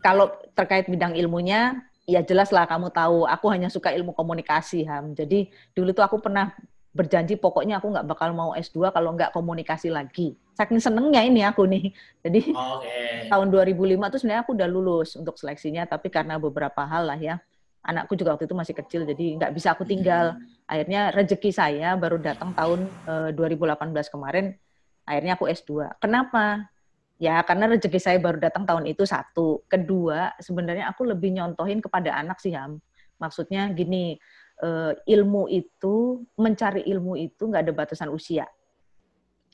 kalau 0.00 0.32
terkait 0.56 0.88
bidang 0.88 1.12
ilmunya 1.12 1.84
ya 2.08 2.22
jelas 2.24 2.54
lah 2.54 2.64
kamu 2.64 2.88
tahu 2.94 3.26
aku 3.26 3.46
hanya 3.52 3.68
suka 3.68 3.92
ilmu 3.92 4.16
komunikasi 4.16 4.88
Ham. 4.88 5.12
Jadi 5.12 5.52
dulu 5.76 5.92
tuh 5.92 6.06
aku 6.06 6.16
pernah 6.22 6.56
berjanji 6.96 7.36
pokoknya 7.36 7.76
aku 7.76 7.92
nggak 7.92 8.08
bakal 8.08 8.32
mau 8.32 8.56
S2 8.56 8.88
kalau 8.88 9.12
nggak 9.12 9.36
komunikasi 9.36 9.92
lagi. 9.92 10.32
Saking 10.56 10.80
senengnya 10.80 11.20
ini 11.20 11.44
aku 11.44 11.68
nih. 11.68 11.92
Jadi 12.24 12.56
okay. 12.56 13.28
tahun 13.28 13.52
2005 13.52 13.76
tuh 14.08 14.18
sebenarnya 14.24 14.42
aku 14.48 14.52
udah 14.56 14.68
lulus 14.72 15.12
untuk 15.20 15.36
seleksinya, 15.36 15.84
tapi 15.84 16.08
karena 16.08 16.40
beberapa 16.40 16.88
hal 16.88 17.12
lah 17.12 17.20
ya, 17.20 17.36
anakku 17.84 18.16
juga 18.16 18.32
waktu 18.32 18.48
itu 18.48 18.56
masih 18.56 18.72
kecil, 18.72 19.04
jadi 19.04 19.36
nggak 19.36 19.52
bisa 19.52 19.76
aku 19.76 19.84
tinggal. 19.84 20.40
Hmm. 20.40 20.64
Akhirnya 20.64 21.12
rezeki 21.12 21.50
saya 21.52 21.92
baru 22.00 22.16
datang 22.16 22.56
tahun 22.56 22.88
uh, 23.04 23.28
eh, 23.28 23.36
2018 23.36 23.92
kemarin, 24.08 24.56
akhirnya 25.04 25.36
aku 25.36 25.52
S2. 25.52 26.00
Kenapa? 26.00 26.72
Ya, 27.16 27.40
karena 27.40 27.72
rezeki 27.72 27.96
saya 27.96 28.18
baru 28.20 28.36
datang 28.36 28.68
tahun 28.68 28.92
itu 28.92 29.08
satu. 29.08 29.64
Kedua, 29.64 30.36
sebenarnya 30.36 30.92
aku 30.92 31.08
lebih 31.08 31.32
nyontohin 31.32 31.80
kepada 31.80 32.12
anak 32.12 32.36
sih, 32.44 32.52
Ham. 32.52 32.76
Maksudnya 33.16 33.72
gini, 33.72 34.20
uh, 34.60 34.92
ilmu 35.08 35.48
itu, 35.48 36.20
mencari 36.36 36.84
ilmu 36.84 37.16
itu 37.16 37.48
nggak 37.48 37.64
ada 37.64 37.72
batasan 37.72 38.12
usia. 38.12 38.44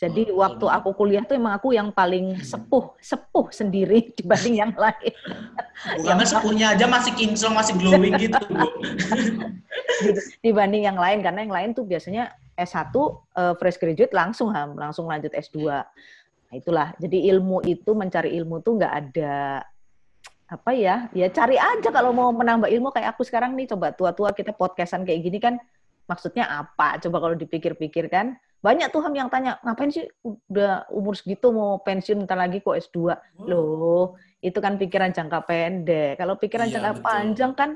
Jadi 0.02 0.34
oh, 0.34 0.42
waktu 0.42 0.66
aku 0.66 0.98
kuliah 0.98 1.22
tuh 1.22 1.38
emang 1.38 1.54
aku 1.54 1.78
yang 1.78 1.94
paling 1.94 2.34
sepuh, 2.42 2.98
sepuh 2.98 3.54
sendiri 3.54 4.10
dibanding 4.18 4.58
yang 4.58 4.72
lain. 4.74 5.14
Bukan 6.02 6.26
sepuhnya 6.26 6.74
aja 6.74 6.90
masih 6.90 7.14
kinclong, 7.14 7.54
masih 7.54 7.78
glowing 7.78 8.18
gitu, 8.18 8.38
dibanding 10.44 10.90
yang 10.90 10.98
lain 10.98 11.22
karena 11.22 11.46
yang 11.46 11.54
lain 11.54 11.70
tuh 11.70 11.86
biasanya 11.86 12.34
S1 12.58 12.90
uh, 12.90 13.14
eh, 13.14 13.54
fresh 13.62 13.78
graduate 13.78 14.10
langsung 14.10 14.50
ham, 14.50 14.74
langsung 14.74 15.06
lanjut 15.06 15.30
S2. 15.30 15.70
Nah, 16.52 16.60
itulah. 16.60 16.88
Jadi 17.00 17.32
ilmu 17.32 17.64
itu 17.64 17.96
mencari 17.96 18.36
ilmu 18.36 18.60
tuh 18.60 18.76
nggak 18.76 18.92
ada 18.92 19.64
apa 20.52 20.70
ya? 20.76 21.08
Ya 21.16 21.32
cari 21.32 21.56
aja 21.56 21.88
kalau 21.88 22.12
mau 22.12 22.28
menambah 22.28 22.68
ilmu 22.68 22.92
kayak 22.92 23.16
aku 23.16 23.24
sekarang 23.24 23.56
nih 23.56 23.72
coba 23.72 23.96
tua-tua 23.96 24.36
kita 24.36 24.52
podcastan 24.52 25.08
kayak 25.08 25.24
gini 25.24 25.40
kan 25.40 25.56
maksudnya 26.04 26.44
apa? 26.44 27.00
Coba 27.00 27.24
kalau 27.24 27.36
dipikir-pikir 27.40 28.12
kan 28.12 28.36
banyak 28.60 28.92
tuh 28.92 29.02
ham 29.02 29.16
yang 29.16 29.26
tanya, 29.32 29.58
ngapain 29.64 29.90
sih 29.90 30.06
udah 30.22 30.86
umur 30.92 31.18
segitu 31.18 31.50
mau 31.50 31.82
pensiun 31.82 32.28
ntar 32.28 32.38
lagi 32.38 32.62
kok 32.62 32.78
S2? 32.78 33.10
Loh, 33.48 34.14
itu 34.38 34.54
kan 34.62 34.78
pikiran 34.78 35.10
jangka 35.10 35.42
pendek. 35.48 36.14
Kalau 36.20 36.38
pikiran 36.38 36.70
iya, 36.70 36.78
jangka 36.78 36.92
betul. 36.94 37.02
panjang 37.02 37.52
kan 37.58 37.70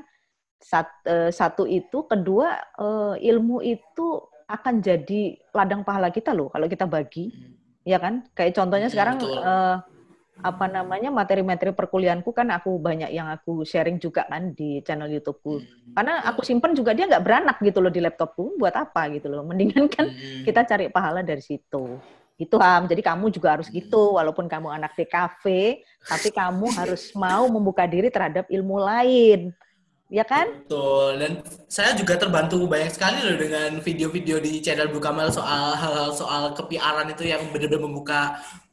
sat, 0.61 0.87
uh, 1.09 1.27
satu 1.27 1.67
itu, 1.67 2.07
kedua 2.07 2.55
uh, 2.79 3.19
ilmu 3.19 3.59
itu 3.67 4.21
akan 4.47 4.79
jadi 4.79 5.35
ladang 5.51 5.83
pahala 5.83 6.07
kita 6.07 6.31
loh 6.31 6.47
kalau 6.47 6.71
kita 6.71 6.87
bagi, 6.87 7.35
hmm. 7.35 7.66
Ya 7.87 7.97
kan? 8.03 8.27
Kayak 8.35 8.59
contohnya 8.59 8.91
hmm, 8.91 8.93
sekarang 8.93 9.17
uh, 9.23 9.79
apa 10.37 10.65
namanya 10.69 11.09
materi-materi 11.09 11.73
perkuliahanku 11.73 12.29
kan 12.29 12.51
aku 12.53 12.77
banyak 12.77 13.09
yang 13.09 13.31
aku 13.31 13.65
sharing 13.65 13.97
juga 13.97 14.27
kan 14.27 14.51
di 14.51 14.83
channel 14.83 15.07
YouTubeku. 15.07 15.63
Hmm. 15.63 15.95
Karena 15.95 16.13
aku 16.27 16.43
simpen 16.43 16.75
juga 16.75 16.91
dia 16.91 17.07
nggak 17.07 17.23
beranak 17.23 17.57
gitu 17.63 17.79
loh 17.79 17.89
di 17.89 18.03
laptopku. 18.03 18.59
Buat 18.59 18.75
apa 18.75 19.07
gitu 19.15 19.31
loh? 19.31 19.47
Mendingan 19.47 19.87
kan 19.87 20.11
hmm. 20.11 20.43
kita 20.43 20.67
cari 20.67 20.91
pahala 20.91 21.23
dari 21.23 21.41
situ. 21.41 21.95
Itu 22.37 22.59
Ham. 22.61 22.85
Jadi 22.85 23.01
kamu 23.01 23.33
juga 23.33 23.57
harus 23.57 23.71
gitu. 23.71 24.19
Walaupun 24.19 24.45
kamu 24.45 24.69
anak 24.69 24.93
DKV, 24.93 25.43
tapi 26.05 26.29
kamu 26.29 26.69
harus 26.75 27.09
mau 27.17 27.49
membuka 27.49 27.87
diri 27.89 28.13
terhadap 28.13 28.45
ilmu 28.51 28.77
lain 28.77 29.55
ya 30.07 30.23
kan? 30.23 30.63
Betul. 30.63 31.19
Dan 31.19 31.31
saya 31.67 31.91
juga 31.95 32.15
terbantu 32.15 32.63
banyak 32.63 32.91
sekali 32.95 33.19
loh 33.23 33.35
dengan 33.35 33.83
video-video 33.83 34.39
di 34.39 34.63
channel 34.63 34.87
Bu 34.91 35.03
Kamal 35.03 35.31
soal 35.31 35.75
hal-hal 35.75 36.15
soal 36.15 36.55
kepiaran 36.55 37.11
itu 37.11 37.27
yang 37.27 37.43
benar-benar 37.51 37.83
membuka 37.83 38.19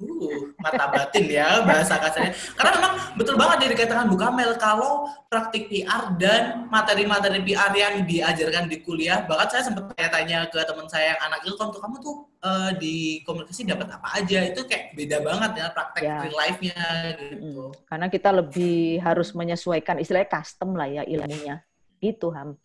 uh, 0.00 0.38
mata 0.59 0.85
batin 0.90 1.26
ya 1.30 1.62
bahasa 1.62 1.98
kasarnya. 2.00 2.33
Karena 2.59 2.70
memang 2.78 2.92
betul 3.14 3.35
banget 3.38 3.59
yang 3.66 3.72
dikatakan 3.78 4.07
Bu 4.11 4.16
Kamel 4.18 4.50
kalau 4.59 5.07
praktik 5.30 5.70
PR 5.70 6.14
dan 6.18 6.66
materi-materi 6.70 7.42
PR 7.46 7.72
yang 7.74 7.94
diajarkan 8.02 8.66
di 8.66 8.83
kuliah, 8.83 9.22
bahkan 9.26 9.48
saya 9.50 9.62
sempat 9.70 9.90
tanya-tanya 9.94 10.50
ke 10.50 10.59
teman 10.62 10.87
saya 10.90 11.14
yang 11.14 11.20
anak 11.30 11.40
ilkom 11.46 11.70
tuh 11.70 11.80
kamu 11.83 11.96
tuh 12.02 12.16
uh, 12.42 12.70
di 12.76 13.22
komunikasi 13.22 13.66
dapat 13.66 13.88
apa 13.94 14.09
aja 14.18 14.38
itu 14.44 14.61
kayak 14.66 14.92
beda 14.98 15.16
banget 15.22 15.50
ya 15.62 15.66
praktek 15.70 16.02
ya. 16.02 16.16
real 16.26 16.37
life-nya 16.37 16.83
gitu. 17.18 17.64
Karena 17.87 18.07
kita 18.11 18.30
lebih 18.35 19.00
harus 19.00 19.30
menyesuaikan 19.33 20.02
istilahnya 20.02 20.28
custom 20.30 20.74
lah 20.74 20.88
ya 20.90 21.02
ilmunya. 21.07 21.62
Gitu 22.02 22.28
Ham. 22.35 22.59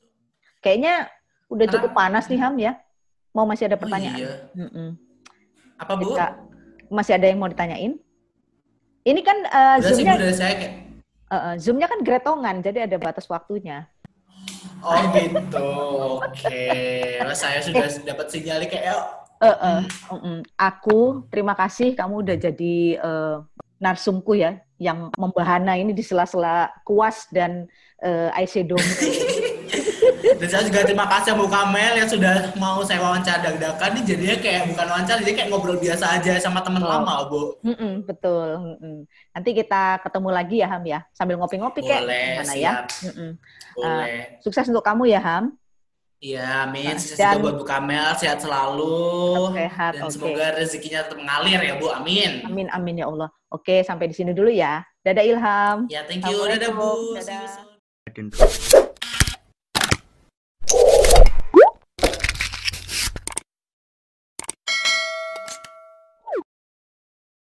Kayaknya 0.59 1.07
udah 1.47 1.65
cukup 1.71 1.91
panas 1.95 2.27
nih 2.27 2.39
Ham 2.41 2.55
ya. 2.59 2.73
Mau 3.29 3.45
masih 3.45 3.69
ada 3.69 3.77
pertanyaan? 3.77 4.17
Oh, 4.17 4.25
iya. 4.25 4.33
Mm 4.57 4.69
-mm. 4.73 4.89
Apa 5.79 5.93
Bu? 5.95 6.11
Kita, 6.11 6.27
masih 6.89 7.15
ada 7.15 7.25
yang 7.29 7.39
mau 7.39 7.49
ditanyain? 7.49 7.95
Ini 9.05 9.21
kan 9.23 9.37
uh, 9.47 9.77
zoomnya. 9.81 10.19
saya 10.35 10.53
uh, 11.31 11.35
uh, 11.35 11.53
zoomnya 11.55 11.87
kan 11.87 12.03
gretongan, 12.03 12.61
jadi 12.61 12.85
ada 12.85 12.99
batas 12.99 13.25
waktunya. 13.31 13.87
Oh 14.83 14.95
gitu, 15.15 15.69
oke. 16.19 16.35
Okay. 16.35 17.19
saya 17.35 17.63
sudah 17.63 17.87
eh. 17.87 18.03
dapat 18.03 18.27
sinyal 18.31 18.63
kayak 18.67 18.95
uh, 19.39 19.47
uh, 19.47 19.81
uh, 20.11 20.13
uh, 20.13 20.39
aku 20.59 21.23
terima 21.31 21.55
kasih 21.55 21.95
kamu 21.95 22.27
udah 22.27 22.37
jadi 22.37 22.75
uh, 22.99 23.35
narsumku 23.79 24.35
ya 24.35 24.59
yang 24.79 25.11
membahana 25.15 25.75
ini 25.75 25.95
di 25.95 26.03
sela-sela 26.03 26.71
kuas 26.83 27.27
dan 27.31 27.67
uh, 28.03 28.31
IC 28.35 28.67
Dan 30.19 30.47
saya 30.51 30.63
juga 30.67 30.83
terima 30.83 31.05
kasih 31.07 31.35
Bu 31.35 31.47
Kamel 31.47 31.99
yang 31.99 32.09
sudah 32.09 32.51
mau 32.59 32.83
saya 32.83 32.99
wawancara 32.99 33.39
dadakan 33.43 33.99
nih 33.99 34.03
jadinya 34.03 34.35
kayak 34.39 34.61
bukan 34.71 34.85
wawancara 34.91 35.19
jadi 35.23 35.33
kayak 35.35 35.49
ngobrol 35.51 35.77
biasa 35.79 36.05
aja 36.19 36.33
sama 36.39 36.59
teman 36.63 36.83
oh. 36.83 36.89
lama 36.89 37.13
Bu. 37.27 37.41
Mm 37.63 37.75
-mm, 37.75 37.93
betul. 38.03 38.47
Mm 38.59 38.77
-mm. 38.79 38.97
Nanti 39.35 39.49
kita 39.55 39.83
ketemu 40.03 40.29
lagi 40.31 40.55
ya 40.59 40.67
Ham 40.71 40.83
ya 40.83 40.99
sambil 41.15 41.35
ngopi-ngopi 41.39 41.79
kayak 41.83 42.03
gimana 42.05 42.53
ya. 42.55 42.71
Mm 43.03 43.13
-mm. 43.13 43.29
Boleh. 43.75 43.87
Uh, 43.87 44.23
sukses 44.43 44.65
untuk 44.67 44.83
kamu 44.83 45.11
ya 45.11 45.21
Ham. 45.23 45.55
Iya, 46.19 46.67
amin. 46.67 46.99
Sukses 46.99 47.15
dan, 47.15 47.39
juga 47.39 47.43
buat 47.47 47.55
Bu 47.63 47.65
Kamel, 47.65 48.11
sehat 48.19 48.43
selalu. 48.43 49.55
Sehat, 49.55 49.95
dan 49.95 50.03
okay. 50.03 50.11
semoga 50.11 50.45
rezekinya 50.59 50.99
tetap 51.07 51.15
mengalir 51.15 51.59
ya 51.63 51.79
Bu, 51.79 51.87
amin. 51.95 52.43
Amin, 52.43 52.67
amin 52.75 52.99
ya 52.99 53.07
Allah. 53.07 53.31
Oke, 53.47 53.87
sampai 53.87 54.11
di 54.11 54.15
sini 54.19 54.35
dulu 54.35 54.51
ya. 54.51 54.83
Dadah 54.99 55.23
Ilham. 55.23 55.87
Ya, 55.87 56.03
thank 56.03 56.27
you. 56.27 56.43
Dadah 56.43 56.75
Bu. 56.75 57.15
Dadah. 57.15 58.83
you 60.71 60.89